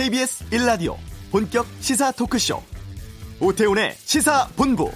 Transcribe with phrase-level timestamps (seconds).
[0.00, 0.96] KBS 1라디오
[1.30, 2.62] 본격 시사 토크쇼
[3.38, 4.90] 오태훈의 시사본부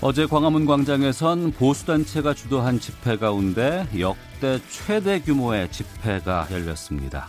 [0.00, 7.28] 어제 광화문 광장에선 보수단체가 주도한 집회 가운데 역대 최대 규모의 집회가 열렸습니다.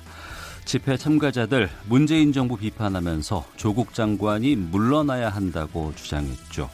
[0.63, 6.69] 집회 참가자들 문재인 정부 비판하면서 조국 장관이 물러나야 한다고 주장했죠.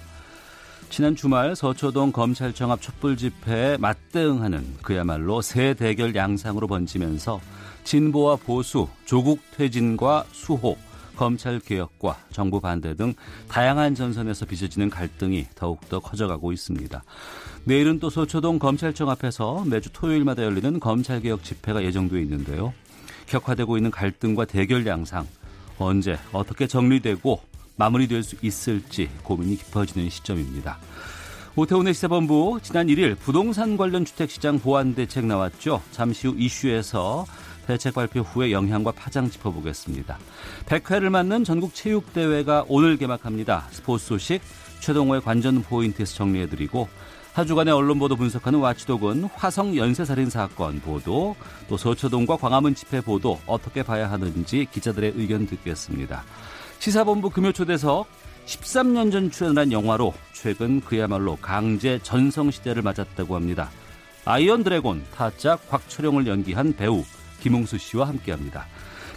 [0.91, 7.39] 지난 주말 서초동 검찰청 앞 촛불 집회에 맞대응하는 그야말로 새 대결 양상으로 번지면서
[7.85, 10.75] 진보와 보수, 조국 퇴진과 수호,
[11.15, 13.13] 검찰 개혁과 정부 반대 등
[13.47, 17.01] 다양한 전선에서 빚어지는 갈등이 더욱더 커져가고 있습니다.
[17.63, 22.73] 내일은 또 서초동 검찰청 앞에서 매주 토요일마다 열리는 검찰 개혁 집회가 예정돼 있는데요.
[23.27, 25.25] 격화되고 있는 갈등과 대결 양상
[25.77, 27.50] 언제 어떻게 정리되고
[27.81, 30.77] 마무리될 수 있을지 고민이 깊어지는 시점입니다.
[31.55, 35.81] 오태훈의 시사본부 지난 1일 부동산 관련 주택시장 보완 대책 나왔죠.
[35.91, 37.25] 잠시 후 이슈에서
[37.65, 40.19] 대책 발표 후의 영향과 파장 짚어보겠습니다.
[40.67, 43.67] 100회를 맞는 전국 체육대회가 오늘 개막합니다.
[43.71, 44.41] 스포츠 소식
[44.79, 46.87] 최동호의 관전 포인트에서 정리해드리고
[47.33, 51.35] 한 주간의 언론 보도 분석하는 와치독은 화성 연쇄살인 사건 보도,
[51.69, 56.23] 또 서초동과 광화문 집회 보도 어떻게 봐야 하는지 기자들의 의견 듣겠습니다.
[56.81, 58.07] 시사본부 금요초대석
[58.47, 63.69] 13년 전 출연한 영화로 최근 그야말로 강제 전성시대를 맞았다고 합니다.
[64.25, 67.03] Iron Dragon 타짜 곽철용을 연기한 배우
[67.39, 68.65] 김응수 씨와 함께합니다.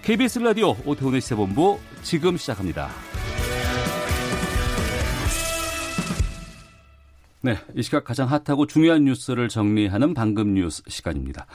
[0.02, 2.90] KBS 라디오 오태훈의 시사본부 지금 시작합니다.
[7.40, 11.46] 네, 이 시각 가장 핫하고 중요한 뉴스를 정리하는 방금 뉴스 시간입니다.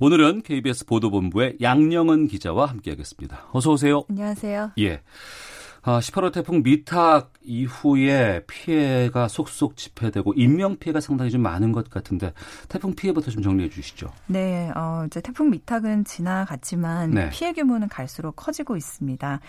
[0.00, 3.48] 오늘은 KBS 보도본부의 양영은 기자와 함께하겠습니다.
[3.52, 4.04] 어서 오세요.
[4.08, 4.72] 안녕하세요.
[4.78, 5.02] 예.
[5.84, 12.32] 아, 18호 태풍 미탁 이후에 피해가 속속 집회되고 인명 피해가 상당히 좀 많은 것 같은데
[12.68, 14.08] 태풍 피해부터 좀 정리해 주시죠.
[14.26, 17.30] 네, 어, 이제 태풍 미탁은 지나갔지만 네.
[17.30, 19.40] 피해 규모는 갈수록 커지고 있습니다.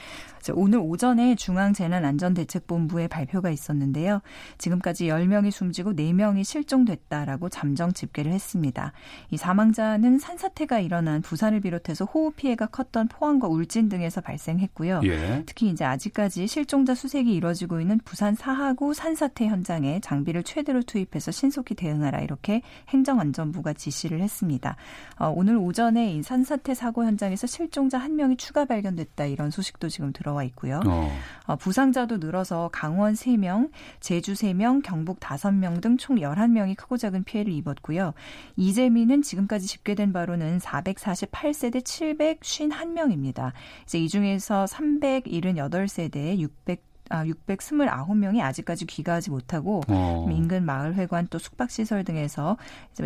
[0.56, 4.22] 오늘 오전에 중앙재난안전대책본부의 발표가 있었는데요.
[4.58, 8.92] 지금까지 10명이 숨지고 4명이 실종됐다라고 잠정 집계를 했습니다.
[9.30, 15.02] 이 사망자는 산사태가 일어난 부산을 비롯해서 호우 피해가 컸던 포항과 울진 등에서 발생했고요.
[15.06, 15.44] 예.
[15.46, 21.74] 특히 이제 아직까지 실종자 수색이 이뤄지고 있는 부산 사하구 산사태 현장에 장비를 최대로 투입해서 신속히
[21.76, 24.76] 대응하라 이렇게 행정안전부가 지시를 했습니다.
[25.18, 30.14] 어, 오늘 오전에 이 산사태 사고 현장에서 실종자 한 명이 추가 발견됐다 이런 소식도 지금
[30.14, 30.82] 들어와 있고요.
[30.86, 31.10] 어.
[31.46, 33.70] 어, 부상자도 늘어서 강원 3명,
[34.00, 38.14] 제주 3명, 경북 5명 등 총 11명이 크고 작은 피해를 입었고요.
[38.58, 43.52] 이재민은 지금까지 집계된 바로는 448세대 751명입니다.
[43.86, 50.28] 이제 이 중에서 378세대 에600 아, 629명이 아직까지 귀가하지 못하고 어.
[50.32, 52.58] 인근 마을회관 또 숙박시설 등에서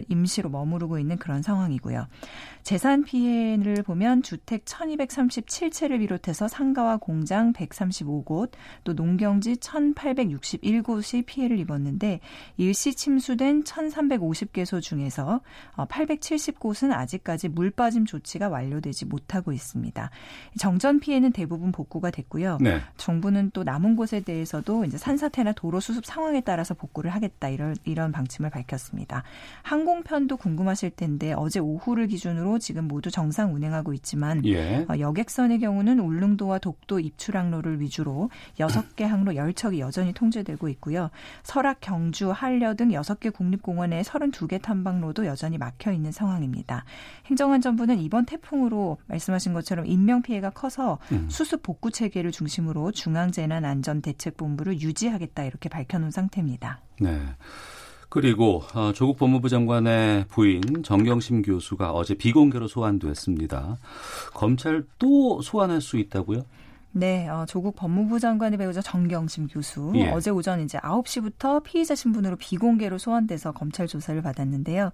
[0.08, 2.08] 임시로 머무르고 있는 그런 상황이고요.
[2.64, 8.52] 재산 피해를 보면 주택 1237채를 비롯해서 상가와 공장 135곳
[8.86, 12.22] 또 농경지 1861곳이 피해를 입었는데
[12.56, 15.42] 일시 침수된 1350개소 중에서
[15.76, 20.10] 870곳은 어, 아직까지 물 빠짐 조치가 완료되지 못하고 있습니다.
[20.58, 22.60] 정전 피해는 대부분 복구가 됐고요.
[22.62, 22.80] 네.
[22.96, 28.12] 정부는 또 남은 곳에 대해서도 이제 산사태나 도로 수습 상황에 따라서 복구를 하겠다 이런 이런
[28.12, 29.24] 방침을 밝혔습니다.
[29.64, 34.86] 항공편도 궁금하실 텐데 어제 오후를 기준으로 지금 모두 정상 운행하고 있지만 예.
[34.90, 41.10] 어, 여객선의 경우는 울릉도와 독도 입출 항로를 위주로 6개 항로 열척이 여전히 통제되고 있고요.
[41.44, 46.86] 설악, 경주, 한려 등 6개 국립공원에 32개 탐방로도 여전히 막혀 있는 상황입니다.
[47.26, 51.28] 행정안전부는 이번 태풍으로 말씀하신 것처럼 인명 피해가 커서 음.
[51.30, 56.82] 수습 복구 체계를 중심으로 중앙 재난안전 안전대책본부를 유지하겠다 이렇게 밝혀놓은 상태입니다.
[57.00, 57.22] 네.
[58.10, 63.78] 그리고 어, 조국 법무부 장관의 부인 정경심 교수가 어제 비공개로 소환됐습니다.
[64.34, 66.44] 검찰 또 소환할 수 있다고요?
[66.94, 70.10] 네, 어, 조국 법무부 장관의 배우자 정경심 교수 예.
[70.10, 74.92] 어제 오전 이제 9시부터 피의자 신분으로 비공개로 소환돼서 검찰 조사를 받았는데요.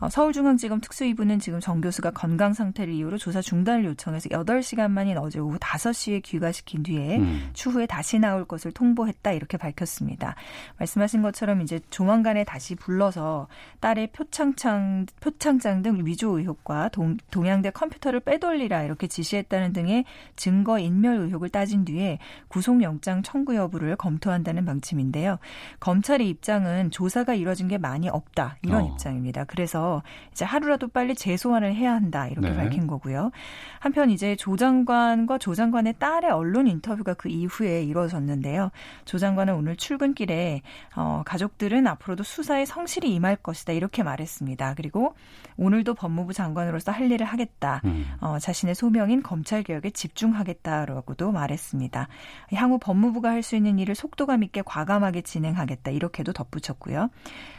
[0.00, 5.38] 어, 서울중앙지검 특수위부는 지금 정 교수가 건강 상태를 이유로 조사 중단을 요청해서 8시간 만인 어제
[5.38, 7.50] 오후 5시에 귀가시킨 뒤에 음.
[7.54, 10.34] 추후에 다시 나올 것을 통보했다 이렇게 밝혔습니다.
[10.76, 13.48] 말씀하신 것처럼 이제 조만간에 다시 불러서
[13.80, 20.04] 딸의 표창장 표창장 등 위조 의혹과 동, 동양대 컴퓨터를 빼돌리라 이렇게 지시했다는 등의
[20.36, 22.18] 증거 인멸 의혹 의혹을 따진 뒤에
[22.48, 25.38] 구속영장 청구 여부를 검토한다는 방침인데요.
[25.80, 28.86] 검찰의 입장은 조사가 이뤄진 게 많이 없다 이런 어.
[28.88, 29.44] 입장입니다.
[29.44, 29.87] 그래서
[30.32, 32.56] 이제 하루라도 빨리 재소환을 해야 한다 이렇게 네.
[32.56, 33.30] 밝힌 거고요.
[33.80, 38.70] 한편 이제 조 장관과 조 장관의 딸의 언론 인터뷰가 그 이후에 이루어졌는데요.
[39.04, 40.62] 조 장관은 오늘 출근길에
[40.94, 44.74] 어, 가족들은 앞으로도 수사에 성실히 임할 것이다 이렇게 말했습니다.
[44.76, 45.14] 그리고
[45.56, 47.80] 오늘도 법무부 장관으로서 할 일을 하겠다.
[47.84, 48.06] 음.
[48.20, 52.08] 어, 자신의 소명인 검찰 개혁에 집중하겠다라고도 말했습니다.
[52.54, 57.08] 향후 법무부가 할 수 있는 일을 속도감 있게 과감하게 진행하겠다 이렇게도 덧붙였고요.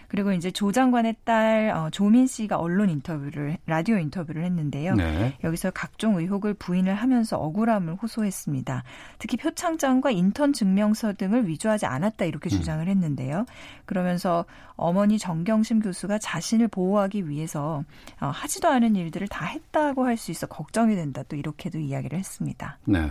[0.09, 4.95] 그리고 이제 조 장관의 딸 어, 조민 씨가 언론 인터뷰를 라디오 인터뷰를 했는데요.
[4.95, 5.37] 네.
[5.43, 8.83] 여기서 각종 의혹을 부인을 하면서 억울함을 호소했습니다.
[9.19, 12.51] 특히 표창장과 인턴 증명서 등을 위조하지 않았다 이렇게 음.
[12.51, 13.45] 주장을 했는데요.
[13.85, 14.45] 그러면서
[14.75, 17.83] 어머니 정경심 교수가 자신을 보호하기 위해서
[18.19, 22.77] 어, 하지도 않은 일들을 다 했다고 할 수 있어 걱정이 된다 또 이렇게도 이야기를 했습니다.
[22.83, 23.09] 네.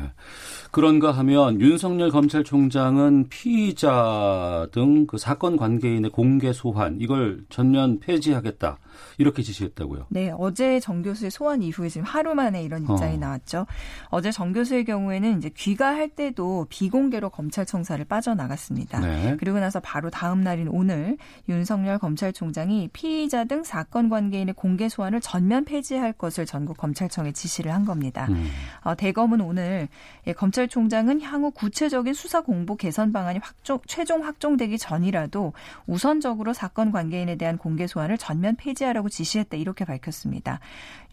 [0.70, 8.78] 그런가 하면 윤석열 검찰총장은 피의자 등 그 사건 관계인의 공개 소환 소환 이걸 전면 폐지하겠다
[9.18, 10.06] 이렇게 지시했다고요.
[10.08, 13.18] 네, 어제 정 교수의 소환 이후에 지금 하루 만에 이런 입장이 어.
[13.18, 13.66] 나왔죠.
[14.06, 19.00] 어제 정 교수의 경우에는 이제 귀가할 때도 비공개로 검찰청사를 빠져나갔습니다.
[19.00, 19.36] 네.
[19.38, 21.16] 그리고 나서 바로 다음 날인 오늘
[21.48, 27.84] 윤석열 검찰총장이 피의자 등 사건 관계인의 공개 소환을 전면 폐지할 것을 전국 검찰청에 지시를 한
[27.84, 28.26] 겁니다.
[28.30, 28.48] 음.
[28.82, 29.88] 어, 대검은 오늘
[30.26, 35.52] 예, 검찰총장은 향후 구체적인 수사 공보 개선 방안이 확정, 최종 확정되기 전이라도
[35.86, 40.60] 우선적으로 사건 관계인에 대한 공개 소환을 전면 폐지하라고 하라고 지시했다 이렇게 밝혔습니다.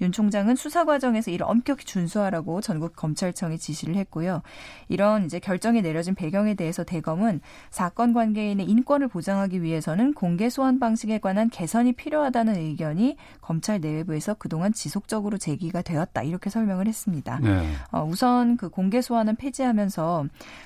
[0.01, 4.41] 윤 총장은 수사 과정에서 이를 엄격히 준수하라고 전국 검찰청에 지시를 했고요.
[4.89, 7.39] 이런 이제 결정이 내려진 배경에 대해서 대검은
[7.69, 14.73] 사건 관계인의 인권을 보장하기 위해서는 공개 소환 방식에 관한 개선이 필요하다는 의견이 검찰 내외부에서 그동안
[14.73, 17.39] 지속적으로 제기가 되었다 이렇게 설명을 했습니다.
[17.39, 17.71] 네.
[17.91, 20.25] 어, 우선 그 공개 소환은 폐지하면서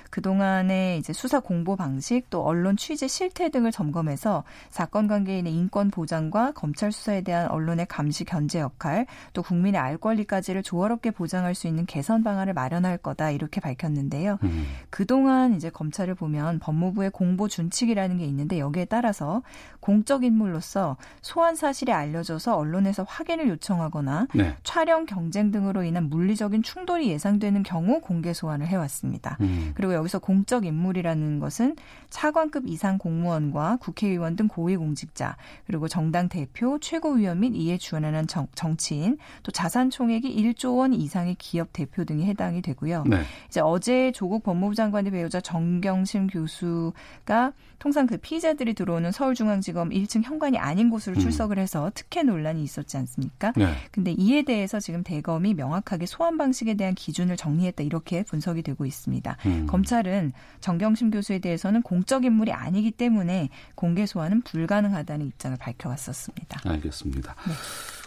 [0.09, 6.51] 그동안의 이제 수사 공보 방식 또 언론 취재 실태 등을 점검해서 사건 관계인의 인권 보장과
[6.53, 11.85] 검찰 수사에 대한 언론의 감시 견제 역할 또 국민의 알 권리까지를 조화롭게 보장할 수 있는
[11.85, 14.39] 개선 방안을 마련할 거다 이렇게 밝혔는데요.
[14.43, 14.65] 음.
[14.89, 19.41] 그동안 이제 검찰을 보면 법무부의 공보 준칙이라는 게 있는데 여기에 따라서
[19.79, 24.55] 공적 인물로서 소환 사실이 알려져서 언론에서 확인을 요청하거나 네.
[24.63, 29.37] 촬영 경쟁 등으로 인한 물리적인 충돌이 예상되는 경우 공개 소환을 해왔습니다.
[29.41, 29.71] 음.
[29.75, 31.75] 그리고 여기서 공적 인물이라는 것은
[32.09, 35.37] 차관급 이상 공무원과 국회의원 등 고위공직자
[35.67, 41.35] 그리고 정당 대표, 최고위원 및 이에 주관하는 정, 정치인 또 자산 총액이 1조 원 이상의
[41.35, 43.03] 기업 대표 등이 해당이 되고요.
[43.07, 43.21] 네.
[43.47, 50.57] 이제 어제 조국 법무부 장관의 배우자 정경심 교수가 통상 그 피의자들이 들어오는 서울중앙지검 1층 현관이
[50.57, 51.19] 아닌 곳으로 음.
[51.19, 53.53] 출석을 해서 특혜 논란이 있었지 않습니까?
[53.55, 53.73] 네.
[53.91, 59.37] 근데 이에 대해서 지금 대검이 명확하게 소환 방식에 대한 기준을 정리했다 이렇게 분석이 되고 있습니다.
[59.45, 59.67] 음.
[59.67, 60.31] 검찰 은
[60.61, 66.61] 정경심 교수에 대해서는 공적 인물이 아니기 때문에 공개 소환은 불가능하다는 입장을 밝혀왔었습니다.
[66.69, 67.35] 알겠습니다.
[67.47, 67.53] 네.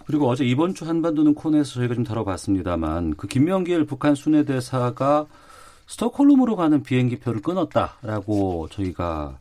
[0.06, 5.26] 그리고 어제 이번 주 한반도는 코너에서 저희가 좀 다뤄봤습니다만 그 김명길 북한 순회대사가
[5.86, 9.38] 스톡홀름으로 가는 비행기표를 끊었다라고 저희가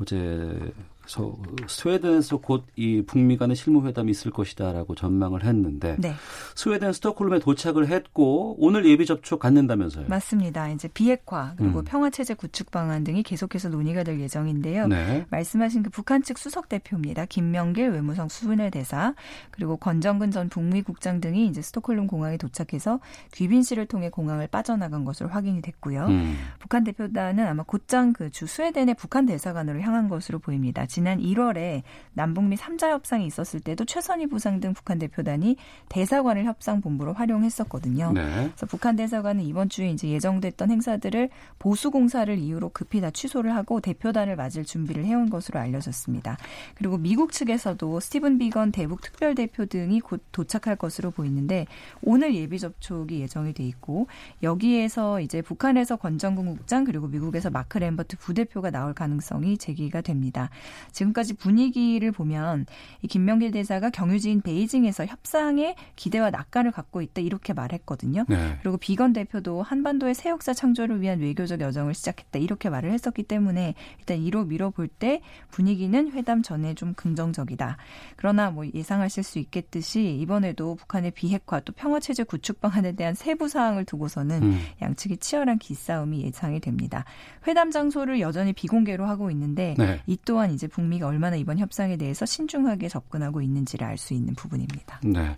[0.00, 0.72] 어제
[1.12, 1.36] 서,
[1.68, 6.14] 스웨덴에서 곧 이 북미 간의 실무회담이 있을 것이다라고 전망을 했는데 네.
[6.54, 10.06] 스웨덴 스톡홀름에 도착을 했고 오늘 예비 접촉 갖는다면서요?
[10.08, 10.70] 맞습니다.
[10.70, 11.84] 이제 비핵화 그리고 음.
[11.84, 14.86] 평화 체제 구축 방안 등이 계속해서 논의가 될 예정인데요.
[14.86, 15.26] 네.
[15.28, 17.26] 말씀하신 그 북한 측 수석 대표입니다.
[17.26, 19.14] 김명길 외무성 수분회 대사
[19.50, 23.00] 그리고 권정근 전 북미 국장 등이 이제 스톡홀름 공항에 도착해서
[23.34, 26.06] 귀빈실을 통해 공항을 빠져나간 것으로 확인이 됐고요.
[26.06, 26.36] 음.
[26.58, 30.86] 북한 대표단은 아마 곧장 그 주 스웨덴의 북한 대사관으로 향한 것으로 보입니다.
[31.02, 31.82] 지난 1월에
[32.12, 35.56] 남북미 3자 협상이 있었을 때도 최선희 부상 등 북한 대표단이
[35.88, 38.12] 대사관을 협상 본부로 활용했었거든요.
[38.12, 38.22] 네.
[38.22, 43.80] 그래서 북한 대사관은 이번 주에 이제 예정됐던 행사들을 보수 공사를 이유로 급히 다 취소를 하고
[43.80, 46.36] 대표단을 맞을 준비를 해온 것으로 알려졌습니다.
[46.76, 51.66] 그리고 미국 측에서도 스티븐 비건 대북 특별 대표 등이 곧 도착할 것으로 보이는데
[52.02, 54.06] 오늘 예비 접촉이 예정이 돼 있고
[54.44, 60.48] 여기에서 이제 북한에서 권정근 국장 그리고 미국에서 마크 램버트 부대표가 나올 가능성이 제기가 됩니다.
[60.90, 62.66] 지금까지 분위기를 보면
[63.02, 68.24] 이 김명길 대사가 경유지인 베이징에서 협상에 기대와 낙관을 갖고 있다 이렇게 말했거든요.
[68.28, 68.58] 네.
[68.62, 73.74] 그리고 비건 대표도 한반도의 새 역사 창조를 위한 외교적 여정을 시작했다 이렇게 말을 했었기 때문에
[73.98, 75.20] 일단 이로 미뤄볼 때
[75.50, 77.76] 분위기는 회담 전에 좀 긍정적이다.
[78.16, 83.48] 그러나 뭐 예상하실 수 있겠듯이 이번에도 북한의 비핵화 또 평화 체제 구축 방안에 대한 세부
[83.48, 84.60] 사항을 두고서는 음.
[84.80, 87.04] 양측이 치열한 기싸움이 예상이 됩니다.
[87.46, 90.00] 회담 장소를 여전히 비공개로 하고 있는데 네.
[90.06, 95.00] 이 또한 이제 북미가 얼마나 이번 협상에 대해서 신중하게 접근하고 있는지를 알 수 있는 부분입니다.
[95.04, 95.36] 네.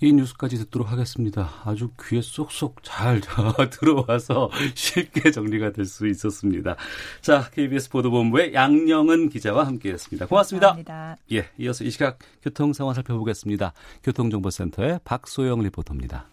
[0.00, 1.50] 이 뉴스까지 듣도록 하겠습니다.
[1.64, 3.20] 아주 귀에 쏙쏙 잘
[3.70, 6.76] 들어와서 쉽게 정리가 될 수 있었습니다.
[7.20, 10.26] 자, KBS 보도본부의 양영은 기자와 함께했습니다.
[10.26, 10.74] 고맙습니다.
[10.74, 11.16] 감사합니다.
[11.32, 13.72] 예, 이어서 이 시각 교통 상황 살펴보겠습니다.
[14.02, 16.26] 교통정보센터의 박소영 리포터입니다.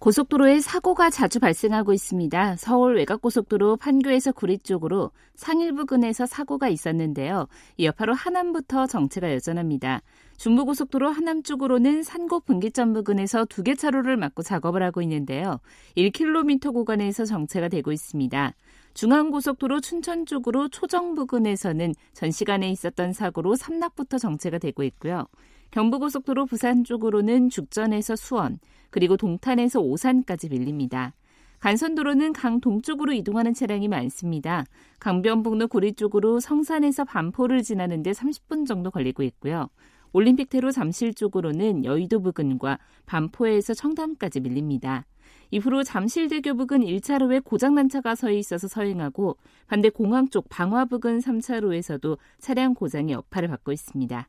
[0.00, 2.56] 고속도로에 사고가 자주 발생하고 있습니다.
[2.56, 7.48] 서울 외곽고속도로 판교에서 구리 쪽으로 상일 부근에서 사고가 있었는데요.
[7.76, 10.00] 이 여파로 하남부터 정체가 여전합니다.
[10.38, 15.60] 중부고속도로 하남 쪽으로는 산곡 분기점 부근에서 두 개 차로를 막고 작업을 하고 있는데요.
[15.98, 18.54] 1km 구간에서 정체가 되고 있습니다.
[18.94, 25.26] 중앙고속도로 춘천 쪽으로 초정 부근에서는 전 시간에 있었던 사고로 삼락부터 정체가 되고 있고요.
[25.70, 28.58] 경부고속도로 부산 쪽으로는 죽전에서 수원,
[28.90, 31.14] 그리고 동탄에서 오산까지 밀립니다.
[31.60, 34.64] 간선도로는 강 동쪽으로 이동하는 차량이 많습니다.
[34.98, 39.68] 강변북로 구리 쪽으로 성산에서 반포를 지나는데 30분 정도 걸리고 있고요.
[40.12, 45.04] 올림픽대로 잠실 쪽으로는 여의도 부근과 반포에서 청담까지 밀립니다.
[45.50, 49.36] 이후로 잠실대교 부근 1차로에 고장난 차가 서 있어서 서행하고
[49.66, 54.28] 반대 공항 쪽 방화 부근 3차로에서도 차량 고장의 여파를 받고 있습니다.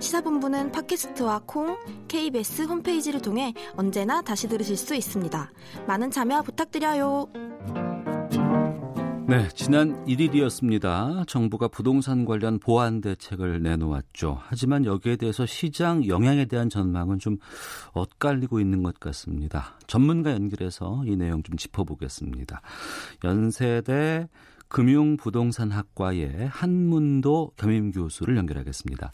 [0.00, 1.76] 시사본부는 팟캐스트와 콩,
[2.08, 5.50] KBS 홈페이지를 통해 언제나 다시 들으실 수 있습니다.
[5.86, 7.28] 많은 참여 부탁드려요.
[9.28, 11.28] 네, 지난 1일이었습니다.
[11.28, 14.38] 정부가 부동산 관련 보완 대책을 내놓았죠.
[14.40, 17.36] 하지만 여기에 대해서 시장 영향에 대한 전망은 좀
[17.92, 19.76] 엇갈리고 있는 것 같습니다.
[19.86, 22.62] 전문가 연결해서 이 내용 좀 짚어보겠습니다.
[23.24, 24.28] 연세대
[24.68, 29.12] 금융부동산학과의 한문도 겸임 교수를 연결하겠습니다.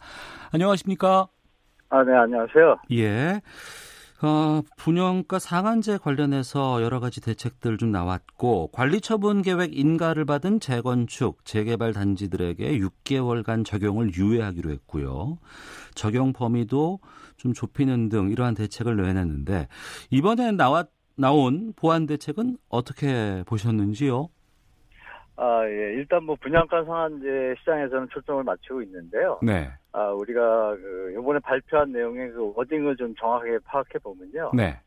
[0.52, 1.28] 안녕하십니까?
[1.90, 2.76] 아, 네, 안녕하세요.
[2.92, 3.40] 예.
[4.23, 11.44] 어, 분양가 상한제 관련해서 여러 가지 대책들 좀 나왔고 관리 처분 계획 인가를 받은 재건축,
[11.44, 15.37] 재개발 단지들에게 6개월간 적용을 유예하기로 했고요.
[15.94, 17.00] 적용 범위도
[17.37, 19.68] 좀 좁히는 등 이러한 대책을 내놨는데
[20.11, 24.28] 이번에 나왔 나온 보완 대책은 어떻게 보셨는지요?
[25.37, 25.95] 아, 예.
[25.95, 29.38] 일단 뭐 분양가 상한제 시장에서는 초점을 맞추고 있는데요.
[29.43, 29.69] 네.
[29.93, 34.53] 아, 우리가 그 요번에 발표한 내용의 그 워딩을 좀 정확하게 파악해 보면요.
[34.55, 34.79] 네.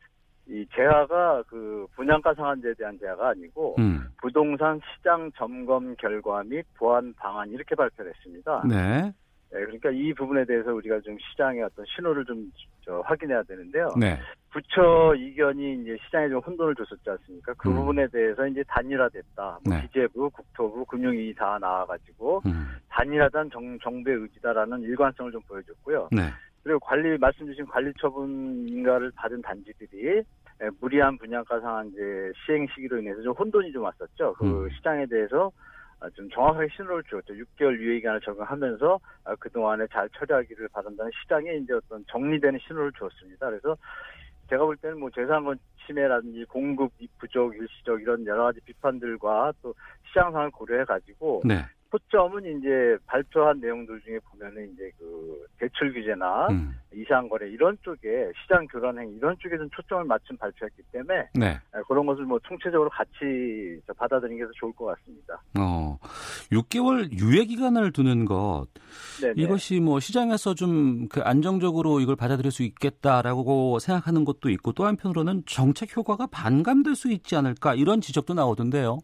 [0.46, 4.08] 이 제하가 그 분양가 상한제에 대한 제하가 아니고 음.
[4.16, 8.62] 부동산 시장 점검 결과 및 보완 방안 이렇게 발표를 했습니다.
[8.66, 9.12] 네.
[9.50, 12.50] 네, 그러니까 이 부분에 대해서 우리가 좀 시장의 어떤 신호를 좀
[13.04, 13.88] 확인해야 되는데요.
[13.98, 14.18] 네.
[14.50, 17.54] 부처 이견이 이제 시장에 좀 혼돈을 줬었지 않습니까?
[17.54, 17.76] 그 음.
[17.76, 19.58] 부분에 대해서 이제 단일화됐다.
[19.64, 19.82] 뭐 네.
[19.82, 22.68] 기재부, 국토부, 금융위 다 나와가지고 음.
[22.88, 26.08] 단일화단 정, 정부의 의지다라는 일관성을 좀 보여줬고요.
[26.12, 26.30] 네.
[26.62, 30.22] 그리고 관리 말씀 주신 관리 처분 인가를 받은 단지들이 에,
[30.80, 34.34] 무리한 분양가 상한제 시행 시기로 인해서 좀 혼돈이 좀 왔었죠.
[34.34, 34.70] 그 음.
[34.70, 35.50] 시장에 대해서 아,
[36.14, 37.34] 좀 정확하게 신호를 주었죠.
[37.34, 43.48] 6개월 유예 기간을 적용하면서 아, 그동안에 잘 처리하기를 바란다는 시장에 이제 어떤 정리되는 신호를 주었습니다.
[43.48, 43.76] 그래서
[44.48, 49.74] 제가 볼 때는 뭐 재산권 침해라든지 공급 부족, 일시적 이런 여러 가지 비판들과 또
[50.06, 51.64] 시장 상을 고려해 가지고 네.
[51.90, 56.74] 초점은 이제 발표한 내용들 중에 보면은 이제 그 대출 규제나 음.
[56.94, 61.58] 이상 거래 이런 쪽에 시장 교란 행 이런 쪽에 좀 초점을 맞춘 발표였기 때문에 네.
[61.72, 65.40] 아, 그런 것을 뭐 총체적으로 같이 저 받아들이는 게더 좋을 것 같습니다.
[65.58, 65.98] 어.
[66.52, 68.66] 6개월 유예 기간을 두는 것
[69.22, 74.86] 네, 이것이 뭐 시장에서 좀 그 안정적으로 이걸 받아들일 수 있겠다라고 생각하는 것도 있고 또
[74.86, 78.98] 한편으로는 정책 효과가 반감될 수 있지 않을까 이런 지적도 나오던데요.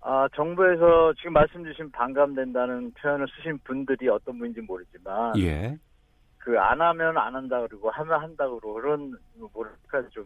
[0.00, 5.76] 아, 정부에서 지금 말씀 주신 반감된다는 표현을 쓰신 분들이 어떤 분인지 모르지만 예.
[6.38, 9.12] 그 안 하면 안 한다 그러고 하면 한다 그러고 그런
[9.52, 10.24] 뭐랄까 좀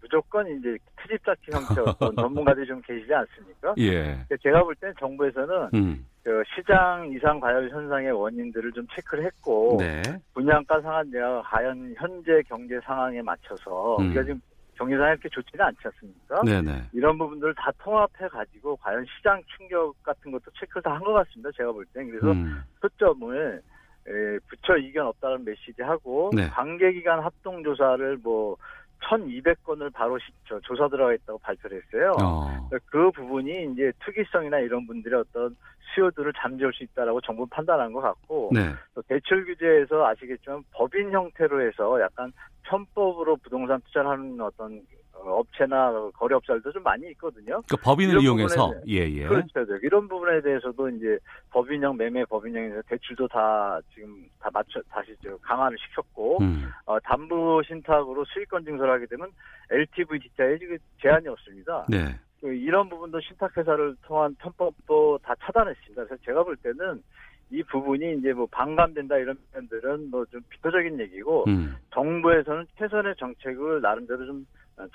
[0.00, 3.74] 무조건 이제 트집 잡기 형태 어떤 전문가들이 좀 계시지 않습니까?
[3.78, 4.24] 예.
[4.28, 6.06] 근데 제가 볼땐 정부에서는 음.
[6.22, 10.02] 그 시장 이상 과열 현상의 원인들을 좀 체크를 했고 네.
[10.34, 14.06] 분양가 상한제가 과연 현재 경제 상황에 맞춰서 음.
[14.06, 14.40] 우리가 지금
[14.78, 16.40] 경제 상황이 이렇게 좋지는 않지 않습니까?
[16.42, 16.84] 네네.
[16.92, 21.50] 이런 부분들을 다 통합해 가지고 과연 시장 충격 같은 것도 체크를 다 한 것 같습니다.
[21.56, 22.08] 제가 볼 땐.
[22.08, 22.62] 그래서 음.
[22.80, 23.62] 초점을
[24.06, 26.48] 에, 부처 이견 없다는 메시지하고 네.
[26.48, 28.56] 관계기관 합동조사를 뭐
[29.02, 30.18] 1,200건을 바로
[30.62, 32.16] 조사 들어가 있다고 발표를 했어요.
[32.20, 32.68] 어.
[32.86, 35.56] 그 부분이 이제 투기성이나 이런 분들의 어떤
[35.94, 38.74] 수요들을 잠재울 수 있다라고 정부는 판단한 것 같고 네.
[38.94, 42.32] 또 대출 규제에서 아시겠지만 법인 형태로 해서 약간
[42.64, 47.62] 편법으로 부동산 투자를 하는 어떤 어, 업체나 거래업자들도 좀 많이 있거든요.
[47.68, 49.14] 그 법인을 이용해서 예예.
[49.14, 49.26] 예.
[49.26, 49.76] 그렇죠.
[49.82, 51.18] 이런 부분에 대해서도 이제
[51.50, 56.68] 법인형 매매 법인형에서 대출도 다 지금 다 맞춰 다시 강화를 시켰고 음.
[56.86, 59.30] 어, 담보 신탁으로 수익권 증설을 하게 되면
[59.70, 61.86] LTV 뒷자에 지금 제한이 없습니다.
[61.88, 62.18] 네.
[62.40, 66.04] 그 이런 부분도 신탁회사를 통한 편법도 다 차단했습니다.
[66.04, 67.02] 그래서 제가 볼 때는
[67.50, 71.76] 이 부분이 이제 뭐 반감된다 이런 면들은 뭐 좀 비표적인 얘기고 음.
[71.92, 74.46] 정부에서는 최선의 정책을 나름대로 좀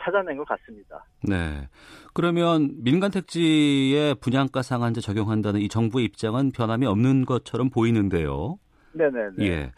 [0.01, 1.05] 찾아낸 것 같습니다.
[1.23, 1.67] 네.
[2.13, 8.57] 그러면 민간 택지에 분양가 상한제 적용한다는 이 정부의 입장은 변함이 없는 것처럼 보이는데요.
[8.93, 9.45] 네네네.
[9.45, 9.71] 예.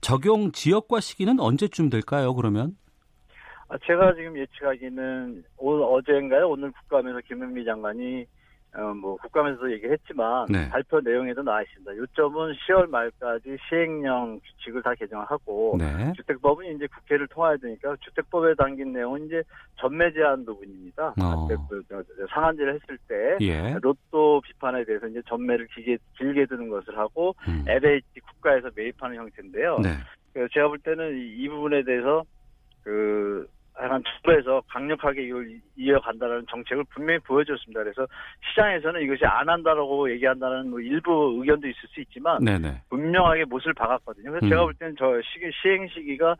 [0.00, 2.34] 적용 지역과 시기는 언제쯤 될까요?
[2.34, 2.76] 그러면?
[3.68, 6.48] 아, 제가 지금 예측하기는 오늘 어제인가요?
[6.48, 8.26] 오늘 국감에서 김은미 장관이
[8.74, 10.68] 어, 뭐 국감에서도 얘기했지만 네.
[10.70, 11.94] 발표 내용에도 나와 있습니다.
[11.94, 16.12] 요점은 10월 말까지 시행령 규칙을 다 개정하고 네.
[16.16, 19.42] 주택법은 이제 국회를 통해야 되니까 주택법에 담긴 내용은 이제
[19.78, 21.14] 전매 제한 부분입니다.
[21.22, 21.48] 어.
[21.68, 21.82] 그,
[22.30, 23.76] 상한제를 했을 때 예.
[23.82, 27.64] 로또 비판에 대해서 이제 전매를 길게 길게 두는 것을 하고 음.
[27.68, 29.80] LH 국가에서 매입하는 형태인데요.
[29.80, 29.90] 네.
[30.54, 32.24] 제가 볼 때는 이 부분에 대해서
[32.82, 33.46] 그
[33.80, 37.82] 약간 정부에서 강력하게 이걸 이어간다는 정책을 분명히 보여줬습니다.
[37.82, 38.06] 그래서
[38.50, 42.82] 시장에서는 이것이 안 한다라고 얘기한다는 뭐 일부 의견도 있을 수 있지만 네네.
[42.90, 44.30] 분명하게 못을 박았거든요.
[44.30, 44.50] 그래서 음.
[44.50, 46.36] 제가 볼 때는 저 시기, 시행 시기가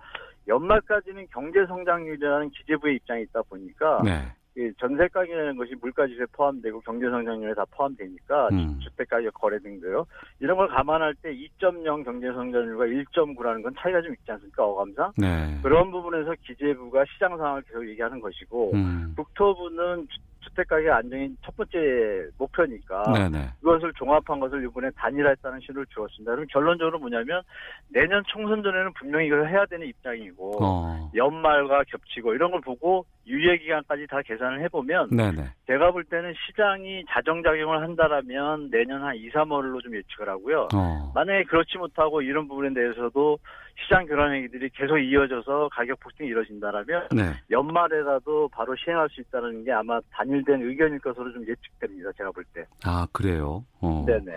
[0.47, 4.33] 연말까지는 경제 성장률이라는 기재부의 입장이 있다 보니까 네.
[4.79, 8.79] 전세 가격이라는 것이 물가지수에 포함되고 경제 성장률에 다 포함되니까 음.
[8.81, 10.07] 주택 가격 거래 등도요.
[10.41, 14.65] 이런 걸 감안할 때 2.0 경제 성장률과 1.9라는 건 차이가 좀 있지 않습니까?
[14.65, 15.13] 어감상.
[15.17, 15.59] 네.
[15.63, 19.15] 그런 부분에서 기재부가 시장 상황을 계속 얘기하는 것이고 음.
[19.17, 20.07] 국토부는
[20.53, 23.51] 주택 가격 안정이 첫 번째 목표니까 네네.
[23.61, 26.33] 그것을 종합한 것을 이번에 단일화했다는 신호를 주었습니다.
[26.33, 27.43] 그럼 결론적으로 뭐냐면
[27.89, 31.11] 내년 총선 전에는 분명히 이걸 해야 되는 입장이고 어.
[31.15, 35.51] 연말과 겹치고 이런 걸 보고 유예 기간까지 다 계산을 해보면 네네.
[35.67, 40.69] 제가 볼 때는 시장이 자정작용을 한다라면 내년 한 2, 3월로 좀 예측을 하고요.
[40.75, 41.13] 어.
[41.15, 43.39] 만약에 그렇지 못하고 이런 부분에 대해서도
[43.83, 47.33] 시장 교란 행위들이 계속 이어져서 가격 폭등이 이뤄진다라면 네.
[47.51, 52.11] 연말에라도 바로 시행할 수 있다는 게 아마 단일된 의견일 것으로 좀 예측됩니다.
[52.17, 52.65] 제가 볼 때.
[52.85, 53.65] 아 그래요?
[53.81, 54.05] 어.
[54.07, 54.33] 네네.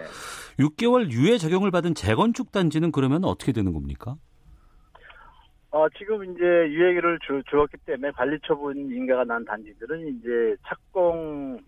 [0.60, 4.16] 6개월 유예 적용을 받은 재건축 단지는 그러면 어떻게 되는 겁니까?
[5.75, 11.59] 어, 지금 이제 유예기를 주, 주었기 때문에 관리 처분 인가가 난 단지들은 이제 착공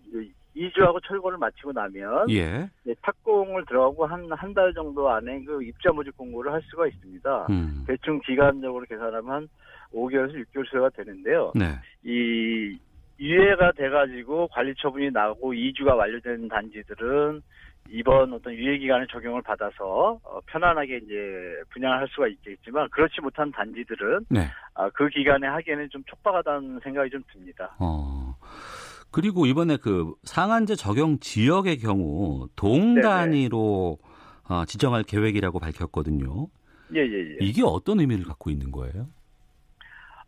[0.58, 2.68] 이주하고 철거를 마치고 나면 예.
[3.06, 7.48] 착공을 들어가고 한 한 달 정도 안에 그 입자 모집 공고를 할 수가 있습니다.
[7.50, 7.84] 음.
[7.88, 9.48] 대충 기간적으로 계산하면 한
[9.94, 11.52] 5개월에서 6개월 수가 되는데요.
[11.56, 11.66] 네.
[12.04, 12.78] 이
[13.20, 17.42] 유예가 돼가지고 관리 처분이 나고 이주가 완료된 단지들은
[17.90, 21.14] 이번 어떤 유예 기간에 적용을 받아서 어, 편안하게 이제
[21.70, 24.48] 분양을 할 수가 있겠지만 그렇지 못한 단지들은 네.
[24.76, 27.76] 아, 그 기간에 하기에는 좀 촉박하다는 생각이 좀 듭니다.
[27.80, 28.27] 어.
[29.12, 33.98] 그리고 이번에 그 상한제 적용 지역의 경우 동 단위로
[34.50, 36.48] 어, 지정할 계획이라고 밝혔거든요.
[36.96, 37.38] 예, 예, 예.
[37.42, 39.08] 이게 어떤 의미를 갖고 있는 거예요?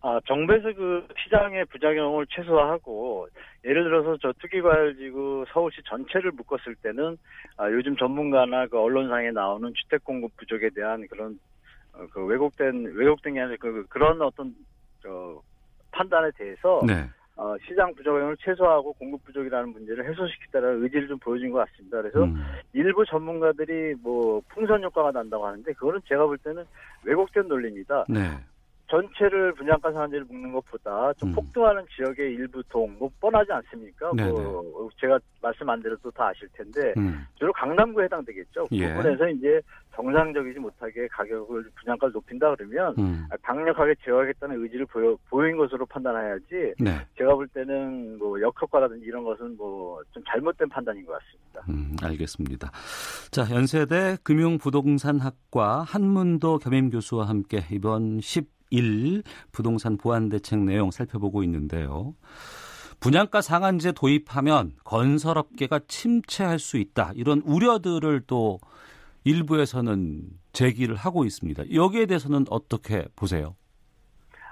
[0.01, 3.27] 아, 정부에서 그 시장의 부작용을 최소화하고
[3.65, 7.17] 예를 들어서 저 투기과열지구 서울시 전체를 묶었을 때는
[7.57, 11.37] 아, 요즘 전문가나 그 언론상에 나오는 주택 공급 부족에 대한 그런
[11.93, 14.55] 어, 그 왜곡된 왜곡된 게 아니라 그 그런 어떤
[15.01, 15.41] 저
[15.91, 17.09] 판단에 대해서 네.
[17.39, 22.01] 어, 시장 부작용을 최소화하고 공급 부족이라는 문제를 해소시키다라는 의지를 좀 보여준 것 같습니다.
[22.01, 22.35] 그래서 음.
[22.73, 26.65] 일부 전문가들이 뭐 풍선 효과가 난다고 하는데 그거는 제가 볼 때는
[27.05, 28.05] 왜곡된 논리입니다.
[28.09, 28.19] 네.
[28.89, 31.35] 전체를 분양가 상한제를 묶는 것보다 좀 음.
[31.35, 34.11] 폭등하는 지역의 일부 동, 뭐 뻔하지 않습니까?
[34.15, 34.31] 네네.
[34.31, 37.25] 뭐 제가 말씀 안 드려도 다 아실 텐데 음.
[37.35, 38.65] 주로 강남구에 해당되겠죠.
[38.69, 38.93] 그 예.
[38.93, 39.61] 부분에서 이제
[39.95, 43.27] 정상적이지 못하게 가격을 분양가를 높인다 그러면 음.
[43.43, 46.73] 강력하게 제어하겠다는 의지를 보여, 보인 것으로 판단해야지.
[46.79, 47.05] 네.
[47.17, 51.61] 제가 볼 때는 뭐 역효과라든지 이런 것은 뭐 좀 잘못된 판단인 것 같습니다.
[51.69, 52.71] 음, 알겠습니다.
[53.31, 61.43] 자, 연세대 금융부동산학과 한문도 겸임 교수와 함께 이번 10 1 부동산 보완 대책 내용 살펴보고
[61.43, 62.13] 있는데요.
[62.99, 67.11] 분양가 상한제 도입하면 건설업계가 침체할 수 있다.
[67.15, 68.59] 이런 우려들을 또
[69.23, 71.73] 일부에서는 제기를 하고 있습니다.
[71.73, 73.55] 여기에 대해서는 어떻게 보세요?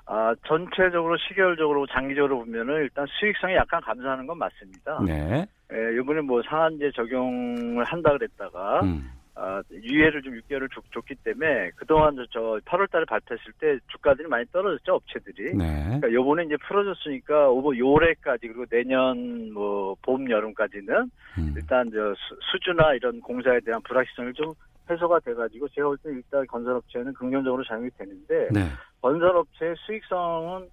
[0.05, 4.99] 아, 전체적으로 시계열적으로 장기적으로 보면은 일단 수익성이 약간 감소하는 건 맞습니다.
[5.05, 5.45] 네.
[5.73, 9.09] 예, 이번에 뭐 상한제 적용을 한다 그랬다가 음.
[9.39, 14.27] 아, 유예를 좀 6개월을 줬, 줬기 때문에 그동안 저, 저 8월 달에 발표했을 때 주가들이
[14.27, 15.55] 많이 떨어졌죠, 업체들이.
[15.55, 15.83] 네.
[15.85, 21.53] 그러니까 요번에 이제 풀어줬으니까 오버 요래까지 그리고 내년 뭐 봄, 여름까지는 음.
[21.55, 24.53] 일단 저 수, 주나 이런 공사에 대한 불확실성을 좀
[24.89, 28.61] 해소가 돼가지고 제가 볼 때 일단 건설업체는 긍정적으로 작용이 되는데 네.
[29.01, 30.67] 건설업체의 수익성은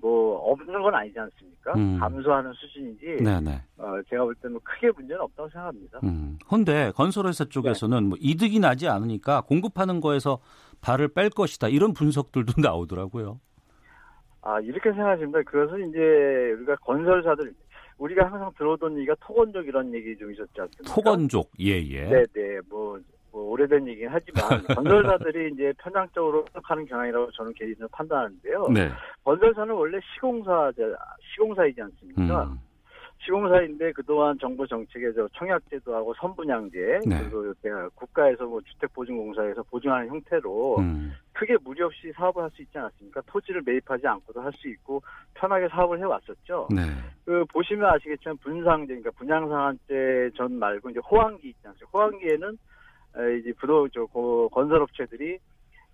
[0.00, 1.72] 뭐 없는 건 아니지 않습니까?
[1.74, 1.98] 음.
[1.98, 3.22] 감소하는 수준이지.
[3.22, 3.62] 네네.
[3.78, 6.00] 어, 제가 볼 때는 뭐 크게 문제는 없다고 생각합니다.
[6.04, 6.38] 음.
[6.48, 8.08] 근데 건설회사 쪽에서는 네.
[8.08, 10.40] 뭐 이득이 나지 않으니까 공급하는 거에서
[10.80, 13.40] 발을 뺄 것이다 이런 분석들도 나오더라고요.
[14.42, 15.42] 아 이렇게 생각하십니다.
[15.42, 15.98] 그것은 이제
[16.58, 17.52] 우리가 건설사들
[17.98, 20.94] 우리가 항상 들어오던 얘기가 토건족 이런 얘기 좀 있었지 않습니까?
[20.94, 22.08] 토건족 예예.
[22.08, 22.98] 네네 뭐
[23.32, 28.68] 뭐 오래된 얘기긴 하지만 건설사들이 이제 편향적으로 해석하는 경향이라고 저는 개인적으로 판단하는데요.
[28.74, 28.90] 네.
[29.24, 30.72] 건설사는 원래 시공사
[31.34, 32.44] 시공사이지 않습니까?
[32.44, 32.58] 음.
[33.22, 37.18] 시공사인데 그동안 정부 정책에 저 청약제도하고 선분양제 네.
[37.20, 37.52] 그리고
[37.94, 41.12] 국가에서 뭐 주택보증공사에서 보증하는 형태로 음.
[41.34, 43.20] 크게 무리 없이 사업을 할 수 있지 않았습니까?
[43.26, 45.02] 토지를 매입하지 않고도 할 수 있고
[45.34, 46.68] 편하게 사업을 해왔었죠.
[46.70, 46.80] 네.
[47.26, 51.90] 그 보시면 아시겠지만 분상제 그러니까 분양상한제 전 말고 이제 호황기 있지 않습니까?
[51.92, 52.58] 호황기에는
[53.40, 54.06] 이제 부도 저
[54.52, 55.38] 건설업체들이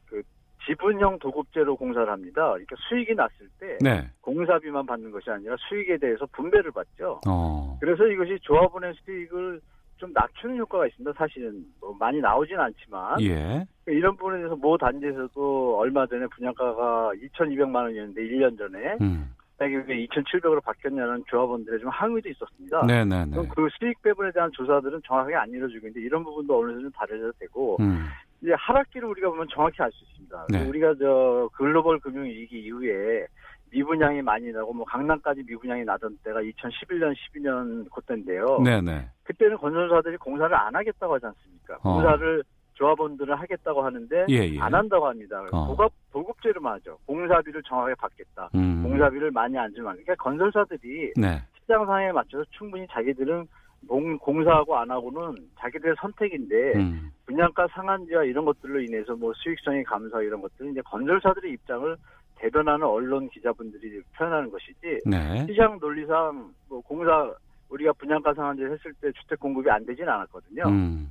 [0.07, 0.23] 그
[0.67, 2.49] 지분형 도급제로 공사를 합니다.
[2.51, 4.09] 그러니까 수익이 났을 때 네.
[4.21, 7.21] 공사비만 받는 것이 아니라 수익에 대해서 분배를 받죠.
[7.27, 7.77] 어.
[7.81, 9.61] 그래서 이것이 조합원의 수익을
[9.97, 11.13] 좀 낮추는 효과가 있습니다.
[11.17, 13.67] 사실은 뭐 많이 나오진 않지만 예.
[13.87, 19.35] 이런 부분에 대해서 모 단지에서도 얼마 전에 분양가가 2,200만 원이었는데 1년 전에 음.
[19.59, 22.85] 왜 2,700으로 바뀌었냐는 조합원들의 좀 항의도 있었습니다.
[22.87, 23.31] 네네네.
[23.31, 27.31] 그럼 그 수익 배분에 대한 조사들은 정확하게 안 이루어지고 있는데 이런 부분도 어느 정도 다려져야
[27.39, 28.07] 되고 음.
[28.43, 30.47] 이제 하락기를 우리가 보면 정확히 알 수 있습니다.
[30.51, 30.69] 네.
[30.69, 33.27] 우리가 저 글로벌 금융 위기 이후에
[33.71, 38.61] 미분양이 많이 나고 뭐 강남까지 미분양이 나던 때가 2011년 12년 그때인데요.
[38.63, 39.09] 네네.
[39.25, 41.79] 그때는 건설사들이 공사를 안 하겠다고 하지 않습니까?
[41.83, 41.95] 어.
[41.95, 42.45] 공사를
[42.77, 44.61] 조합원들은 하겠다고 하는데 예, 예.
[44.61, 45.43] 안 한다고 합니다.
[45.53, 45.67] 어.
[45.67, 46.99] 도급 도급제로만 하죠.
[47.07, 48.51] 공사비를 정확하게 받겠다.
[48.55, 48.83] 음.
[48.83, 51.43] 공사비를 많이 안 주면 그러니까 건설사들이 네.
[51.61, 53.47] 시장 상황에 맞춰서 충분히 자기들은
[53.89, 57.11] 공, 공사하고 안 하고는 자기들의 선택인데 음.
[57.27, 61.97] 분양가 상한제와 이런 것들로 인해서 뭐 수익성의 감소 이런 것들은 이제 건설사들의 입장을
[62.37, 65.47] 대변하는 언론 기자분들이 표현하는 것이지 네.
[65.47, 67.33] 시장 논리상 뭐 공사
[67.69, 70.65] 우리가 분양가 상한제 했을 때 주택 공급이 안 되진 않았거든요.
[70.67, 71.11] 음.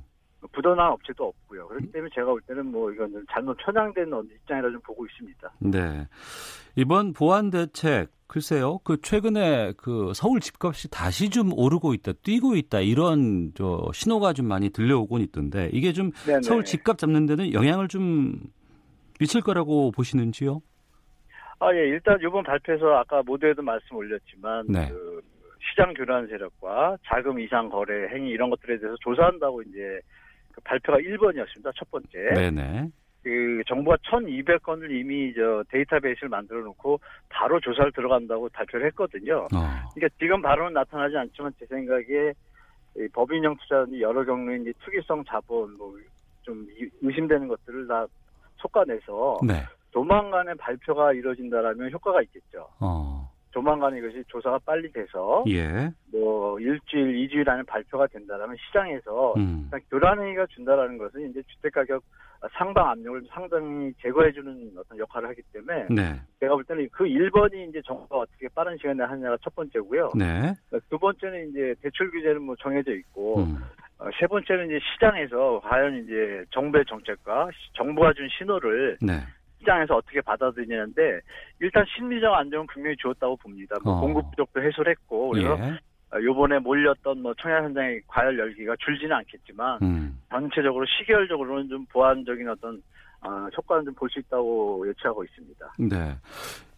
[0.52, 1.68] 부도난 업체도 없고요.
[1.68, 4.10] 그렇기 때문에 제가 볼 때는 뭐 이건 잘못 편향된
[4.42, 5.52] 입장이라 좀 보고 있습니다.
[5.60, 6.08] 네.
[6.76, 8.78] 이번 보완 대책 글쎄요.
[8.78, 14.46] 그 최근에 그 서울 집값이 다시 좀 오르고 있다, 뛰고 있다 이런 저 신호가 좀
[14.46, 16.42] 많이 들려오곤 있던데 이게 좀 네네.
[16.42, 18.40] 서울 집값 잡는 데는 영향을 좀
[19.20, 20.60] 미칠 거라고 보시는지요?
[21.58, 21.88] 아, 예.
[21.88, 24.88] 일단 이번 발표에서 아까 모두에도 말씀 올렸지만 네.
[24.90, 25.22] 그
[25.70, 30.00] 시장 교란 세력과 자금 이상 거래 행위 이런 것들에 대해서 조사한다고 이제 그
[30.64, 31.72] 발표가 1번이었습니다.
[31.76, 32.18] 첫 번째.
[32.34, 32.90] 네네.
[33.22, 39.48] 그 정부가 1,200건을 이미 저 데이터베이스를 만들어 놓고 바로 조사를 들어간다고 발표를 했거든요.
[39.52, 39.88] 어.
[39.94, 42.32] 그러니까 지금 바로는 나타나지 않지만 제 생각에
[43.12, 45.96] 법인형 투자자들이 여러 이제 투기성 자본 뭐
[46.46, 46.66] 좀
[47.02, 48.06] 의심되는 것들을 다
[48.56, 49.64] 촉과내서 네.
[49.90, 52.68] 조만간에 발표가 이루어진다라면 효과가 있겠죠.
[52.80, 53.28] 어.
[53.56, 55.90] 조만간 이것이 조사가 빨리 돼서 예.
[56.12, 59.70] 뭐 일주일, 이주일 안에 발표가 된다면 시장에서 음.
[59.90, 62.02] 교란회의가 준다라는 것은 이제 주택 가격
[62.52, 66.20] 상방 압력을 상당히 제거해주는 어떤 역할을 하기 때문에 네.
[66.38, 70.12] 제가 볼 때는 그 1번이 이제 정부가 어떻게 빠른 시간에 하느냐가 첫 번째고요.
[70.14, 70.52] 네.
[70.90, 73.56] 두 번째는 이제 대출 규제는 뭐 정해져 있고 음.
[73.98, 79.14] 어, 세 번째는 이제 시장에서 과연 이제 정부의 정책과 정부가 준 신호를 네.
[79.66, 81.20] 시장에서 어떻게 받아들이냐는데
[81.60, 83.74] 일단 심리적 안정은 분명히 주었다고 봅니다.
[83.84, 84.00] 뭐 어.
[84.00, 86.24] 공급 부족도 해소를 했고 그래서 예.
[86.24, 90.20] 요번에 몰렸던 뭐 청약 현장의 과열 열기가 줄지는 않겠지만 음.
[90.30, 92.80] 전체적으로 시계열적으로는 좀 보완적인 어떤
[93.26, 95.72] 어, 효과는 좀 볼 수 있다고 예측하고 있습니다.
[95.78, 96.16] 네.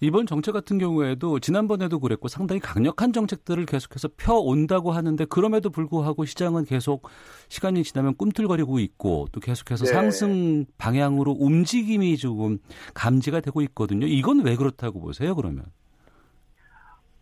[0.00, 6.64] 이번 정책 같은 경우에도 지난번에도 그랬고 상당히 강력한 정책들을 계속해서 펴온다고 하는데 그럼에도 불구하고 시장은
[6.64, 7.08] 계속
[7.48, 9.92] 시간이 지나면 꿈틀거리고 있고 또 계속해서 네.
[9.92, 12.58] 상승 방향으로 움직임이 조금
[12.94, 14.06] 감지가 되고 있거든요.
[14.06, 15.66] 이건 왜 그렇다고 보세요, 그러면?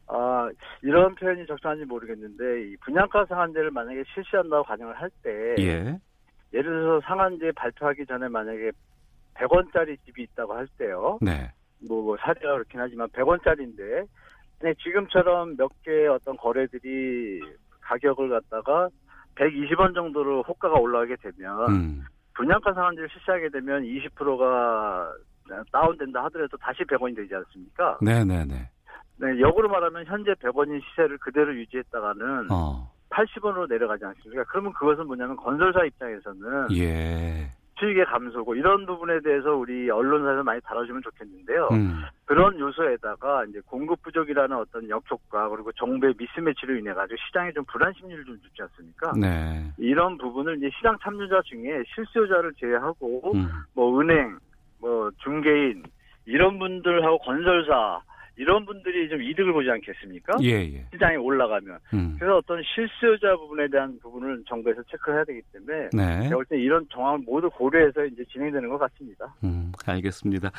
[0.08, 0.48] 아,
[0.82, 5.98] 이런 표현이 적절한지 모르겠는데, 이 분양가 상한제를 만약에 실시한다고 가정을 할 때, 예.
[6.52, 8.70] 예를 들어서 상한제 발표하기 전에 만약에
[9.38, 11.18] 100원짜리 집이 있다고 할 때요.
[11.20, 11.50] 네.
[11.88, 14.06] 뭐, 뭐 사례가 그렇긴 하지만 100원짜리인데
[14.62, 17.40] 네, 지금처럼 몇 개 어떤 거래들이
[17.82, 18.88] 가격을 갖다가
[19.36, 22.02] 120원 정도로 호가가 올라가게 되면 음.
[22.34, 25.12] 분양가 상한제를 실시하게 되면 20%가
[25.72, 27.98] 다운된다 하더라도 다시 100원이 되지 않습니까?
[28.02, 28.54] 네네네.
[29.18, 32.90] 네, 역으로 말하면 현재 100원인 시세를 그대로 유지했다가는 어.
[33.10, 34.44] 80원으로 내려가지 않습니까?
[34.48, 37.50] 그러면 그것은 뭐냐면 건설사 입장에서는 예.
[37.78, 41.68] 수익의 감소고 이런 부분에 대해서 우리 언론사에서 많이 다뤄주면 좋겠는데요.
[41.72, 42.02] 음.
[42.24, 47.92] 그런 요소에다가 이제 공급 부족이라는 어떤 역효과 그리고 정부의 미스매치로 인해 가지고 시장에 좀 불안
[47.92, 49.12] 심리를 좀 주지 않습니까?
[49.20, 49.70] 네.
[49.78, 53.48] 이런 부분을 이제 시장 참여자 중에 실수요자를 제외하고 음.
[53.74, 54.38] 뭐 은행,
[54.80, 55.84] 뭐 중개인
[56.24, 58.00] 이런 분들하고 건설사
[58.36, 60.36] 이런 분들이 좀 이득을 보지 않겠습니까?
[60.42, 60.86] 예, 예.
[60.92, 61.78] 시장이 올라가면.
[61.94, 62.16] 음.
[62.18, 66.22] 그래서 어떤 실수요자 부분에 대한 부분을 정부에서 체크해야 되기 때문에 네.
[66.24, 69.34] 제가 볼때 이런 정황을 모두 고려해서 이제 진행되는 것 같습니다.
[69.42, 70.50] 음, 알겠습니다.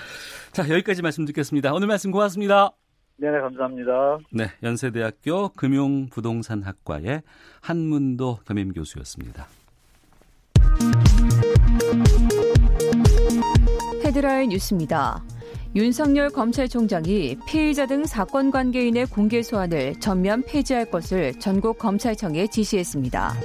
[0.51, 1.73] 자, 여기까지 말씀 듣겠습니다.
[1.73, 2.71] 오늘 말씀 고맙습니다.
[3.17, 4.17] 네, 네, 감사합니다.
[4.31, 7.21] 네, 연세대학교 금융부동산학과의
[7.61, 9.47] 한문도 겸임 교수였습니다.
[14.03, 15.21] 헤드라인 뉴스입니다.
[15.77, 23.35] 윤석열 검찰총장이 피의자 등 사건 관계인의 공개 소환을 전면 폐지할 것을 전국 검찰청에 지시했습니다.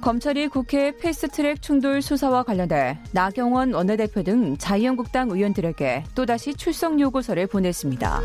[0.00, 8.20] 검찰이 국회 패스트트랙 충돌 수사와 관련해 나경원 원내대표 등 자유한국당 의원들에게 또다시 출석 요구서를 보냈습니다.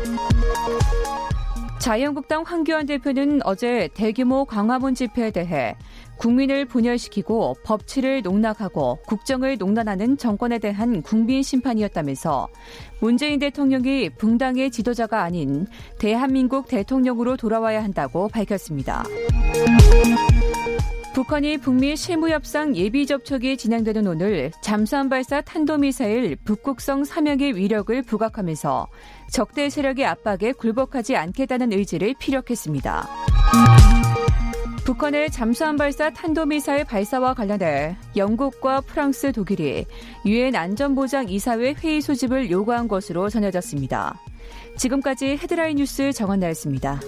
[1.84, 5.76] 자유한국당 황교안 대표는 어제 대규모 광화문 집회에 대해
[6.16, 12.48] 국민을 분열시키고 법치를 농락하고 국정을 농단하는 정권에 대한 국민 심판이었다면서
[13.00, 15.66] 문재인 대통령이 붕당의 지도자가 아닌
[15.98, 19.04] 대한민국 대통령으로 돌아와야 한다고 밝혔습니다.
[21.14, 28.88] 북한이 북미 실무협상 예비 접촉이 진행되는 오늘 잠수함 발사 탄도미사일 북극성 3형의 위력을 부각하면서
[29.30, 33.08] 적대 세력의 압박에 굴복하지 않겠다는 의지를 피력했습니다.
[34.84, 39.86] 북한의 잠수함 발사 탄도미사일 발사와 관련해 영국과 프랑스, 독일이
[40.26, 44.20] 유엔 안전보장 이사회 회의 소집을 요구한 것으로 전해졌습니다.
[44.76, 46.98] 지금까지 헤드라인 뉴스 정원 나였습니다.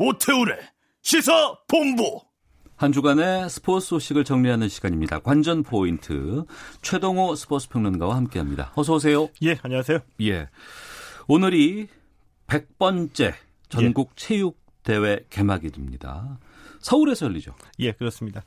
[0.00, 0.56] 오태우래
[1.02, 2.20] 시사 본부
[2.76, 5.18] 한 주간의 스포츠 소식을 정리하는 시간입니다.
[5.18, 6.44] 관전 포인트
[6.82, 8.70] 최동호 스포츠 평론가와 함께합니다.
[8.76, 9.28] 어서 오세요.
[9.42, 9.98] 예, 안녕하세요.
[10.20, 10.48] 예.
[11.26, 11.88] 오늘이
[12.46, 13.34] 100번째
[13.68, 14.14] 전국 예.
[14.14, 16.38] 체육 대회 개막일입니다.
[16.78, 17.56] 서울에서 열리죠.
[17.80, 18.44] 예, 그렇습니다.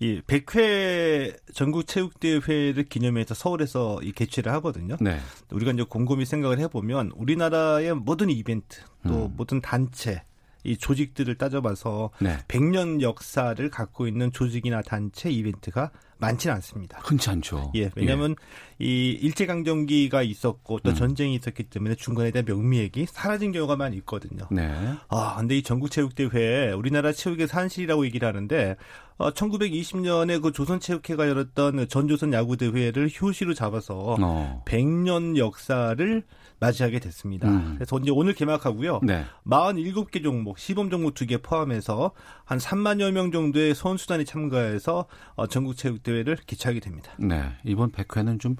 [0.00, 4.96] 이 100회 전국 체육 대회를 기념해서 서울에서 이 개최를 하거든요.
[4.98, 5.18] 네.
[5.52, 9.34] 우리가 이제 곰곰이 생각을 해 보면 우리나라의 모든 이벤트 또 음.
[9.36, 10.22] 모든 단체
[10.64, 12.38] 이 조직들을 따져봐서 네.
[12.48, 17.00] 100년 역사를 갖고 있는 조직이나 단체 이벤트가 많지는 않습니다.
[17.02, 17.72] 흔치 않죠.
[17.74, 18.34] 예, 왜냐하면
[18.80, 18.84] 예.
[18.84, 20.94] 이 일제 강점기가 있었고 또 음.
[20.94, 24.46] 전쟁이 있었기 때문에 중간에 대한 명미액이 사라진 경우가 많이 있거든요.
[24.50, 24.72] 네.
[25.08, 28.76] 아, 근데 이 전국체육대회 우리나라 체육의 산실이라고 얘기를 하는데
[29.16, 34.62] 어, 1920년에 그 조선체육회가 열었던 전조선 야구대회를 효시로 잡아서 어.
[34.66, 36.22] 100년 역사를
[36.60, 37.48] 맞이하게 됐습니다.
[37.48, 37.74] 음.
[37.76, 39.00] 그래서 이제 오늘 개막하고요.
[39.02, 39.24] 네.
[39.46, 42.12] 47개 종목, 시범 종목 두개 포함해서
[42.44, 47.12] 한 3만여 명 정도의 선수단이 참가해서 어, 전국체육대회를 개최하게 됩니다.
[47.18, 47.44] 네.
[47.64, 48.56] 이번 100회는 좀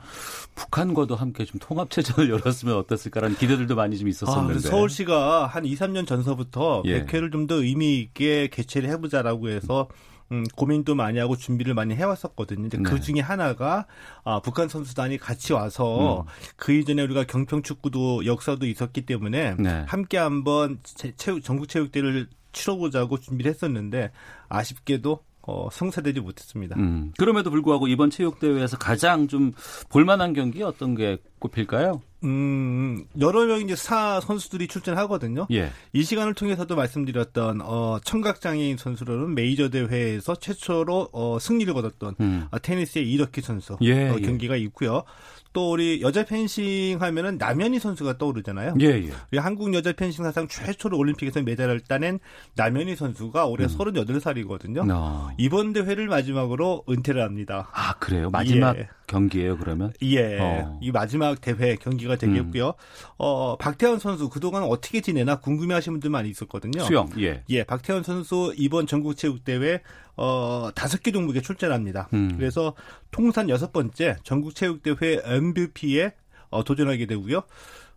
[0.54, 4.68] 북한과도 함께 좀 통합체전을 열었으면 어땠을까라는 기대들도 많이 좀 있었었는데.
[4.68, 7.04] 아, 서울시가 한 2, 3년 전서부터 예.
[7.04, 10.13] 100회를 좀 더 의미 있게 개최를 해보자라고 해서 음,
[10.56, 12.68] 고민도 많이 하고 준비를 많이 해왔었거든요.
[12.68, 12.82] 그 네.
[12.82, 13.86] 그 중에 하나가
[14.24, 16.26] 아, 북한 선수단이 같이 와서 음.
[16.56, 19.84] 그 이전에 우리가 경평 축구도 역사도 있었기 때문에 네.
[19.86, 20.78] 함께 한번
[21.16, 24.10] 체육 전국 체육대회를 치러보자고 준비를 했었는데
[24.48, 26.74] 아쉽게도 어, 성사되지 못했습니다.
[26.78, 29.52] 음, 그럼에도 불구하고 이번 체육대회에서 가장 좀
[29.90, 32.00] 볼만한 경기 어떤 게 꼽힐까요?
[32.24, 35.46] 음, 여러 명 이제 사 선수들이 출전하거든요.
[35.52, 35.70] 예.
[35.92, 42.46] 이 시간을 통해서도 말씀드렸던 어, 청각장애인 선수로는 메이저 대회에서 최초로 어, 승리를 거뒀던 음.
[42.50, 44.20] 어, 테니스의 이덕기 선수 예, 어, 예.
[44.22, 45.04] 경기가 있고요.
[45.52, 48.74] 또 우리 여자 펜싱 하면은 남현희 선수가 떠오르잖아요.
[48.80, 49.10] 예, 예.
[49.30, 52.18] 우리 한국 여자 펜싱 사상 최초로 올림픽에서 메달을 따낸
[52.56, 53.68] 남현희 선수가 올해 음.
[53.68, 54.90] 38살이거든요.
[54.90, 55.30] 어.
[55.38, 57.68] 이번 대회를 마지막으로 은퇴를 합니다.
[57.72, 58.30] 아, 그래요?
[58.30, 58.88] 마지막 예.
[59.06, 59.92] 경기예요, 그러면?
[60.02, 60.38] 예.
[60.38, 60.78] 어.
[60.82, 62.68] 이 마지막 대회 경기가 되겠고요.
[62.68, 62.72] 음.
[63.18, 66.84] 어, 박태환 선수 그동안 어떻게 지내나 궁금해 하시는 분들 많이 있었거든요.
[66.84, 67.42] 수영, 예.
[67.50, 69.80] 예, 박태환 선수 이번 전국체육대회
[70.16, 72.08] 어, 다섯 개 종목에 출전합니다.
[72.12, 72.34] 음.
[72.36, 72.74] 그래서
[73.10, 76.12] 통산 여섯 번째 전국체육대회 MVP에
[76.50, 77.42] 어, 도전하게 되고요.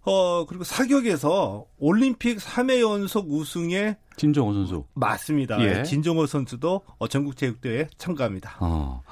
[0.03, 4.85] 어, 그리고 사격에서 올림픽 3회 연속 우승에 진정호 선수.
[4.93, 5.61] 맞습니다.
[5.61, 5.83] 예.
[5.83, 8.55] 진정호 선수도 어, 전국체육대회에 참가합니다.
[8.61, 9.03] 어.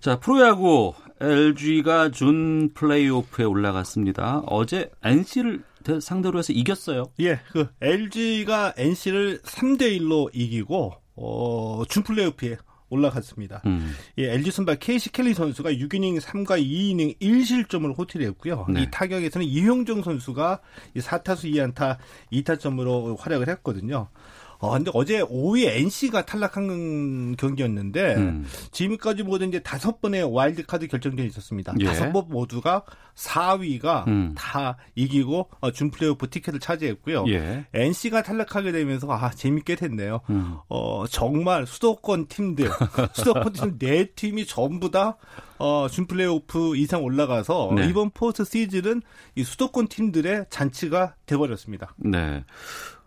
[0.00, 4.42] 자, 프로야구 LG가 준 플레이오프에 올라갔습니다.
[4.46, 5.62] 어제 NC를
[6.00, 7.04] 상대로 해서 이겼어요.
[7.20, 12.56] 예, 그 LG가 NC를 3대 1로 이기고 어, 준 플레이오프에
[12.88, 13.62] 올라갔습니다.
[13.66, 13.94] 음.
[14.18, 18.66] 예, LG 선발 케이시 켈리 선수가 6이닝 3과 2이닝 1실점을 호투했고요.
[18.68, 18.82] 네.
[18.82, 20.60] 이 타격에서는 이형정 선수가
[20.96, 21.96] 4타수 2안타
[22.32, 24.08] 2타점으로 활약을 했거든요.
[24.62, 28.46] 어, 근데 어제 5위 NC가 탈락한 경기였는데 음.
[28.70, 31.74] 지금까지 모두 이제 다섯 번의 와일드카드 결정전이 있었습니다.
[31.80, 31.84] 예.
[31.84, 32.84] 다섯 번 모두가
[33.16, 34.34] 4위가 음.
[34.38, 37.24] 다 이기고 어, 준 플레이오프 티켓을 차지했고요.
[37.28, 37.66] 예.
[37.74, 40.20] NC가 탈락하게 되면서 아 재밌게 됐네요.
[40.30, 40.54] 음.
[40.68, 42.70] 어, 정말 수도권 팀들,
[43.14, 45.16] 수도권 팀 네 팀이 전부 다
[45.58, 47.88] 어, 준 플레이오프 이상 올라가서 네.
[47.88, 49.02] 이번 포스트 시즌은
[49.34, 51.94] 이 수도권 팀들의 잔치가 돼버렸습니다.
[51.96, 52.44] 네.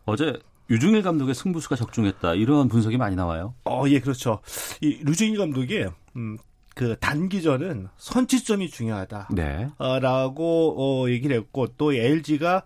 [0.06, 0.34] 어제
[0.69, 3.54] 유중일 감독의 승부수가 적중했다 이런 분석이 많이 나와요.
[3.65, 4.39] 어, 예, 그렇죠.
[4.82, 6.38] 이 류중일 감독이 음,
[6.73, 9.30] 그 단기전은 선취점이 중요하다.
[9.32, 9.69] 네.
[9.78, 12.63] 어, 라고 어, 얘기를 했고 또 LG가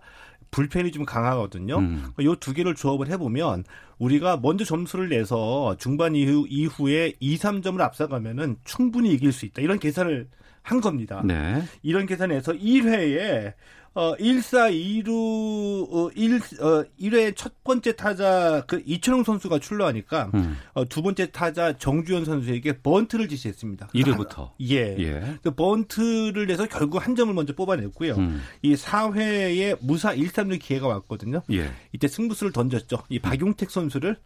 [0.50, 1.78] 불펜이 좀 강하거든요.
[1.78, 2.10] 음.
[2.20, 3.64] 요두 개를 조합을 해보면
[3.98, 9.62] 우리가 먼저 점수를 내서 중반 이후 이후에 2, 3점을 앞서가면은 충분히 이길 수 있다.
[9.62, 10.28] 이런 계산을
[10.70, 11.22] 한 겁니다.
[11.24, 11.62] 네.
[11.82, 13.54] 이런 계산에서 1회에
[13.92, 20.56] 어, 1사 2루, 어, 1, 어, 1회 첫 번째 타자, 그, 이철용 선수가 출루하니까, 음.
[20.74, 23.88] 어, 두 번째 타자 정주현 선수에게 번트를 지시했습니다.
[23.88, 24.52] 1회부터.
[24.60, 24.96] 예.
[25.00, 25.38] 예.
[25.42, 28.14] 그 번트를 내서 결국 한 점을 먼저 뽑아냈고요.
[28.14, 28.40] 음.
[28.62, 31.42] 이 4회에 무사 1, 3루 기회가 왔거든요.
[31.50, 31.72] 예.
[31.92, 33.02] 이때 승부수를 던졌죠.
[33.08, 34.16] 이 박용택 선수를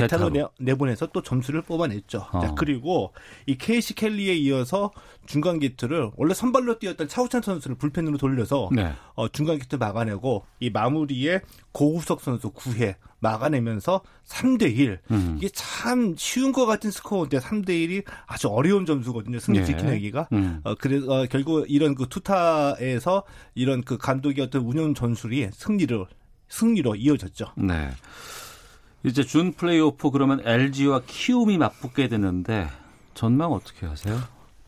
[0.00, 2.26] 대타로 내, 내보내서 또 점수를 뽑아냈죠.
[2.32, 2.40] 어.
[2.40, 3.12] 자, 그리고
[3.46, 4.90] 이 케이시 켈리에 이어서
[5.26, 8.92] 중간 기트를 원래 선발로 뛰었던 차우찬 선수를 불펜으로 돌려서 네.
[9.14, 11.40] 어, 중간 기트 막아내고 이 마무리에
[11.72, 14.98] 고우석 선수 9회 막아내면서 3대 1.
[15.12, 15.34] 음.
[15.38, 19.38] 이게 참 쉬운 것 같은 스코어인데 3대 1이 아주 어려운 점수거든요.
[19.38, 19.64] 승리 네.
[19.64, 20.28] 지키내기가.
[20.32, 20.60] 음.
[20.64, 23.22] 어, 그래서 어, 결국 이런 그 투타에서
[23.54, 26.04] 이런 그 감독의 어떤 운영 전술이 승리를
[26.48, 27.52] 승리로 이어졌죠.
[27.56, 27.90] 네.
[29.04, 32.68] 이제 준 플레이오프 그러면 LG와 키움이 맞붙게 되는데
[33.14, 34.18] 전망 어떻게 하세요?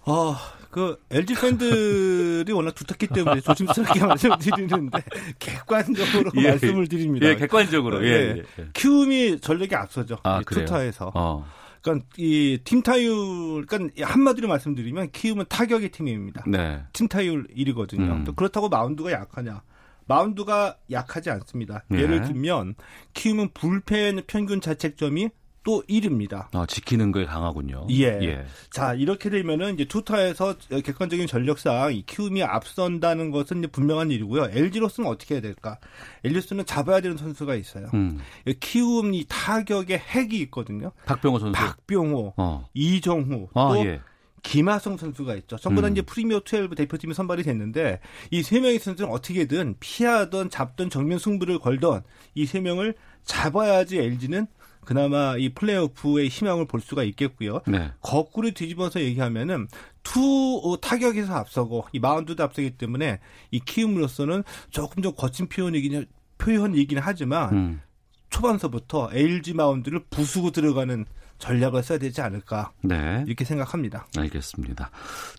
[0.07, 0.37] 아,
[0.71, 5.03] 그 LG 팬들이 워낙 두텁기 때문에 조심스럽게 말씀드리는데
[5.39, 7.27] 객관적으로 예, 말씀을 드립니다.
[7.27, 8.05] 예, 객관적으로.
[8.05, 8.43] 예, 예.
[8.59, 8.69] 예.
[8.75, 10.19] 키움이 전력이 앞서죠.
[10.25, 11.13] 아, 투타에서.
[11.15, 11.47] 어.
[11.81, 16.43] 그러니까 이 팀 타율, 그러니까 한마디로 말씀드리면 키움은 타격의 팀입니다.
[16.47, 16.83] 네.
[16.95, 18.27] 팀 타율 1위거든요.
[18.27, 18.35] 음.
[18.35, 19.63] 그렇다고 마운드가 약하냐?
[20.07, 21.85] 마운드가 약하지 않습니다.
[21.89, 22.01] 네.
[22.01, 22.75] 예를 들면
[23.15, 25.31] 키움은 불펜 평균 자책점이
[25.65, 26.49] 또 1위입니다.
[26.53, 27.87] 아, 지키는 거에 강하군요.
[27.91, 28.19] 예.
[28.23, 28.45] 예.
[28.71, 34.51] 자, 이렇게 되면은 이제 투타에서 객관적인 전력상 이 키움이 앞선다는 것은 이제 분명한 일이고요.
[34.53, 35.79] LG로서는 어떻게 해야 될까?
[36.23, 37.89] LG로서는 잡아야 되는 선수가 있어요.
[37.95, 38.21] 음.
[38.61, 40.93] 키움 이 타격의 핵이 있거든요.
[41.07, 41.59] 박병호 선수.
[41.59, 42.69] 박병호, 어.
[42.75, 44.01] 이정후, 아, 또 예.
[44.45, 45.57] 김하성 선수가 있죠.
[45.57, 45.93] 전부 다 음.
[45.93, 47.99] 이제 프리미어 12 대표팀이 선발이 됐는데
[48.31, 52.03] 이 세 명의 선수는 어떻게든 피하던 잡던 정면 승부를 걸던
[52.37, 54.47] 이 세 명을 잡아야지 LG는
[54.85, 57.63] 그나마 이 플레이오프의 희망을 볼 수가 있겠고요.
[57.67, 57.91] 네.
[58.03, 59.67] 거꾸로 뒤집어서 얘기하면은
[60.03, 63.19] 투 어, 타격에서 앞서고 이 마운드도 앞서기 때문에
[63.51, 66.05] 이 키움으로서는 조금 좀 거친 표현이긴
[66.37, 67.81] 표현이긴 하지만 음.
[68.29, 71.07] 초반서부터 LG 마운드를 부수고 들어가는
[71.39, 73.25] 전략을 써야 되지 않을까 네.
[73.27, 74.07] 이렇게 생각합니다.
[74.17, 74.91] 알겠습니다.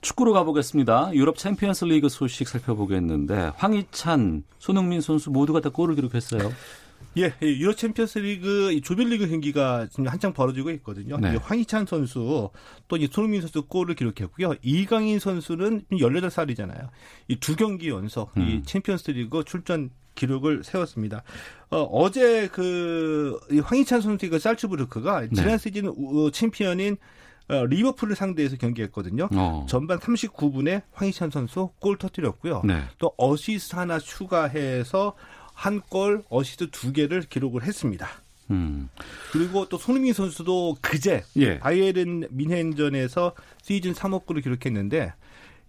[0.01, 1.11] 축구로 가보겠습니다.
[1.13, 6.51] 유럽 챔피언스 리그 소식 살펴보겠는데 황희찬, 손흥민 선수 모두가 다 골을 기록했어요.
[7.17, 11.17] 예, 유럽 챔피언스 리그 조별리그 경기가 지금 한창 벌어지고 있거든요.
[11.17, 11.37] 네.
[11.37, 12.49] 황희찬 선수
[12.89, 14.55] 또이 손흥민 선수 골을 기록했고요.
[14.61, 16.89] 이강인 선수는 18살이잖아요.
[17.29, 18.41] 이 두 경기 연속 음.
[18.41, 21.23] 이 챔피언스 리그 출전 기록을 세웠습니다.
[21.69, 25.29] 어, 제그 황희찬 선수가 잘츠부르크가 네.
[25.33, 25.93] 지난 시즌
[26.31, 26.97] 챔피언인
[27.47, 29.29] 어, 리버풀을 상대해서 경기했거든요.
[29.31, 29.65] 어.
[29.69, 32.63] 전반 39분에 황희찬 선수 골 터뜨렸고요.
[32.65, 32.83] 네.
[32.97, 35.13] 또 어시스트 하나 추가해서
[35.53, 38.07] 한 골, 어시스트 두 개를 기록을 했습니다.
[38.51, 38.89] 음.
[39.31, 41.59] 그리고 또 손흥민 선수도 그제 예.
[41.59, 45.13] 바이에른 뮌헨전에서 시즌 3호 골을 기록했는데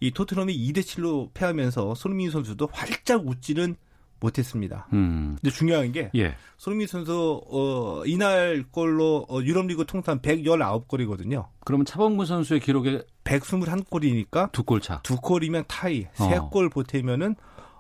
[0.01, 3.77] 이 토트넘이 2대 7로 패하면서 손흥민 선수도 활짝 웃지는
[4.21, 4.87] 못했습니다.
[4.93, 5.37] 음.
[5.41, 6.35] 근데 중요한 게 예.
[6.57, 11.47] 손흥민 선수 어, 이날 골로 어, 유럽리그 통산 119골이거든요.
[11.65, 15.01] 그러면 차범근 선수의 기록에 121골이니까 두 골 차.
[15.03, 16.07] 두 골이면 타이.
[16.15, 16.69] 세골 어.
[16.69, 17.37] 보태면은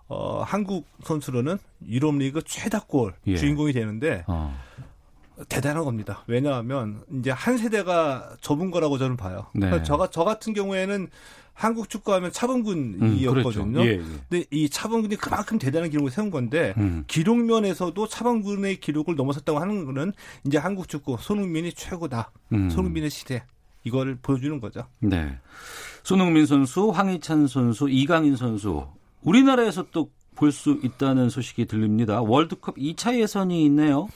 [0.08, 3.36] 어, 한국 선수로는 유럽리그 최다골 예.
[3.36, 4.56] 주인공이 되는데 어.
[5.48, 6.24] 대단한 겁니다.
[6.26, 9.46] 왜냐하면 이제 한 세대가 접은 거라고 저는 봐요.
[9.54, 9.82] 네.
[9.82, 11.08] 저, 저 같은 경우에는
[11.52, 13.30] 한국 축구하면 차범근이었거든요.
[13.30, 13.86] 음, 그렇죠.
[13.86, 14.02] 예, 예.
[14.28, 17.04] 근데 이 차범근이 그만큼 대단한 기록을 세운 건데 음.
[17.06, 20.12] 기록 면에서도 차범근의 기록을 넘어섰다고 하는 거는
[20.44, 22.30] 이제 한국 축구 손흥민이 최고다.
[22.52, 22.68] 음.
[22.68, 23.44] 손흥민의 시대
[23.84, 24.84] 이거를 보여주는 거죠.
[25.00, 25.38] 네.
[26.02, 28.86] 손흥민 선수, 황희찬 선수, 이강인 선수
[29.22, 32.20] 우리나라에서 또 볼 수 있다는 소식이 들립니다.
[32.20, 34.06] 월드컵 2차 예선이 있네요.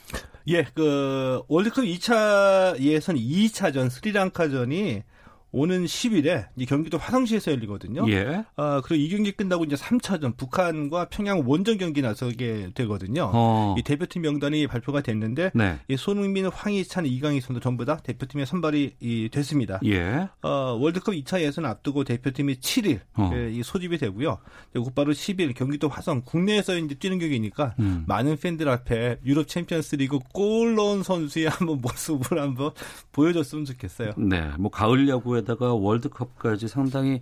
[0.47, 5.03] 예, 그 월드컵 2차 예선 2차전 스리랑카전이
[5.51, 8.09] 오는 10일에 이 경기도 화성시에서 열리거든요.
[8.09, 8.45] 예.
[8.55, 13.29] 아, 그리고 이 경기 끝나고 이제 3차전 북한과 평양 원정 경기 나서게 되거든요.
[13.33, 13.75] 어.
[13.77, 15.79] 이 대표팀 명단이 발표가 됐는데 네.
[15.87, 19.79] 이 손흥민, 황희찬, 이강희 선수 전부 다 대표팀에 선발이 이 됐습니다.
[19.85, 20.29] 예.
[20.41, 23.31] 어, 월드컵 2차 예선 앞두고 대표팀이 7일 어.
[23.33, 24.37] 예, 이 소집이 되고요.
[24.73, 28.05] 곧바로 10일 경기도 화성 국내에서 이제 뛰는 경기니까 음.
[28.07, 32.71] 많은 팬들 앞에 유럽 챔피언스리그 골 넣은 선수의 한번 모습을 한번
[33.11, 34.13] 보여줬으면 좋겠어요.
[34.17, 37.21] 네, 뭐 가을 야구에 거기다가 월드컵까지 상당히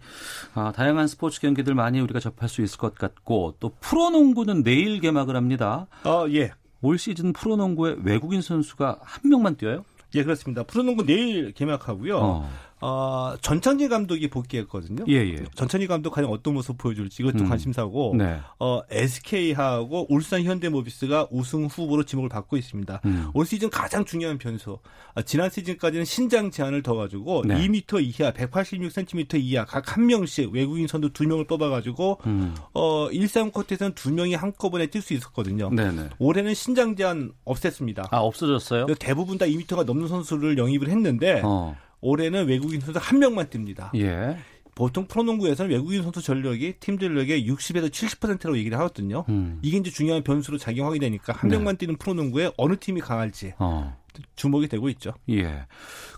[0.54, 5.36] 아, 다양한 스포츠 경기들 많이 우리가 접할 수 있을 것 같고 또 프로농구는 내일 개막을
[5.36, 5.88] 합니다.
[6.06, 6.52] 어, 예.
[6.82, 9.84] 올 시즌 프로농구에 외국인 선수가 한 명만 뛰어요?
[10.16, 10.64] 예, 그렇습니다.
[10.64, 12.18] 프로농구 내일 개막하고요.
[12.18, 12.50] 어.
[12.82, 15.04] 어, 전창진 감독이 복귀했거든요.
[15.10, 15.44] 예, 예.
[15.56, 17.50] 전창진 감독 과연 어떤 모습 보여줄지 이것도 음.
[17.50, 18.40] 관심사고, 네.
[18.60, 23.02] 어, SK하고 울산 현대모비스가 우승 후보로 지목을 받고 있습니다.
[23.06, 23.30] 음.
[23.34, 24.80] 올 시즌 가장 중요한 변수.
[25.14, 27.68] 아, 지난 시즌까지는 신장 제한을 둬가지고 네.
[27.68, 32.56] 2m 이하, 186cm 이하 각 한 명씩 외국인 선수 두 명을 뽑아가지고 음.
[32.74, 35.70] 어, 1, 3쿼터에서는 두 명이 한꺼번에 뛸 수 있었거든요.
[35.70, 36.10] 네네.
[36.20, 38.08] 올해는 신장 제한 없앴습니다.
[38.12, 38.88] 아 없어졌어요?
[39.00, 41.42] 대부분 다 2m가 넘는 선수를 영입을 했는데.
[41.44, 41.76] 어.
[42.02, 43.92] 올해는 외국인 선수 한 명만 뜁니다.
[43.96, 44.38] 예.
[44.76, 49.26] 보통 프로농구에서는 외국인 선수 전력이 팀 전력의 60에서 70%라고 얘기를 하거든요.
[49.28, 49.60] 음.
[49.62, 51.58] 이게 이제 중요한 변수로 작용하게 되니까 한 네.
[51.58, 53.98] 명만 뛰는 프로농구에 어느 팀이 강할지 어.
[54.36, 55.14] 주목이 되고 있죠.
[55.30, 55.66] 예.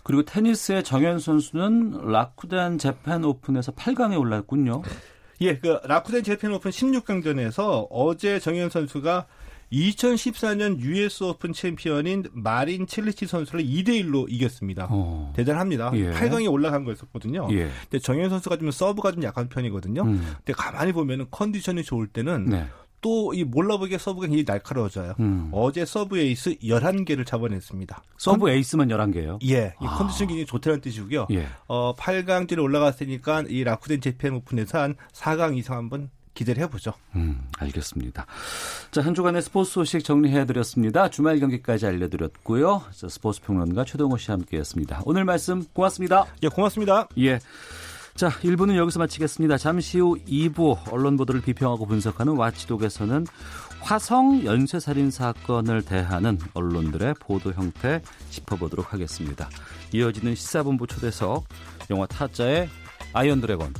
[0.04, 4.82] 그리고 테니스의 정현 선수는 라쿠덴 재팬 오픈에서 8강에 올랐군요.
[5.40, 9.26] 예, 그 라쿠덴 재팬 오픈 16강전에서 어제 정현 선수가
[9.72, 14.86] 2014년 US 오픈 챔피언인 마린 칠리치 선수를 2대 1로 이겼습니다.
[14.90, 15.32] 어.
[15.34, 15.90] 대단합니다.
[15.94, 16.12] 예.
[16.12, 17.48] 8강에 올라간 거였었거든요.
[17.52, 17.70] 예.
[17.82, 20.02] 근데 정현 선수가 좀 서브가 좀 약한 편이거든요.
[20.02, 20.34] 음.
[20.36, 22.66] 근데 가만히 보면은 컨디션이 좋을 때는 네.
[23.02, 25.14] 또이 몰라보게 서브가 굉장히 날카로워져요.
[25.18, 25.48] 음.
[25.52, 28.02] 어제 서브 에이스 11개를 잡아냈습니다.
[28.16, 28.50] 서브 컨...
[28.50, 29.38] 에이스만 11개요?
[29.48, 29.74] 예.
[29.80, 29.98] 이 아.
[29.98, 31.26] 컨디션 굉장히 좋다는 뜻이고요.
[31.32, 31.48] 예.
[31.66, 36.92] 어, 8강뒤로 올라갔으니까 이 라쿠텐 재팬 오픈에서 한 4강 이상 한번 기대를 해보죠.
[37.14, 38.26] 음, 알겠습니다.
[38.90, 41.10] 자, 한 주간의 스포츠 소식 정리해드렸습니다.
[41.10, 42.82] 주말 경기까지 알려드렸고요.
[42.94, 45.02] 자, 스포츠 평론가 최동호 씨와 함께했습니다.
[45.04, 46.26] 오늘 말씀 고맙습니다.
[46.42, 47.08] 예, 고맙습니다.
[47.18, 47.38] 예.
[48.14, 49.56] 자, 1부는 여기서 마치겠습니다.
[49.56, 53.26] 잠시 후 2부 언론 보도를 비평하고 분석하는 와치독에서는
[53.80, 59.48] 화성 연쇄살인 사건을 대하는 언론들의 보도 형태 짚어보도록 하겠습니다.
[59.92, 61.44] 이어지는 시사본부 초대석
[61.90, 62.68] 영화 타짜의
[63.12, 63.72] 아이언 드래곤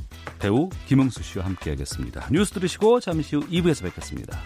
[0.43, 2.27] 배우 김흥수 씨와 함께하겠습니다.
[2.29, 4.41] 뉴스 들으시고 잠시 후 2부에서 뵙겠습니다.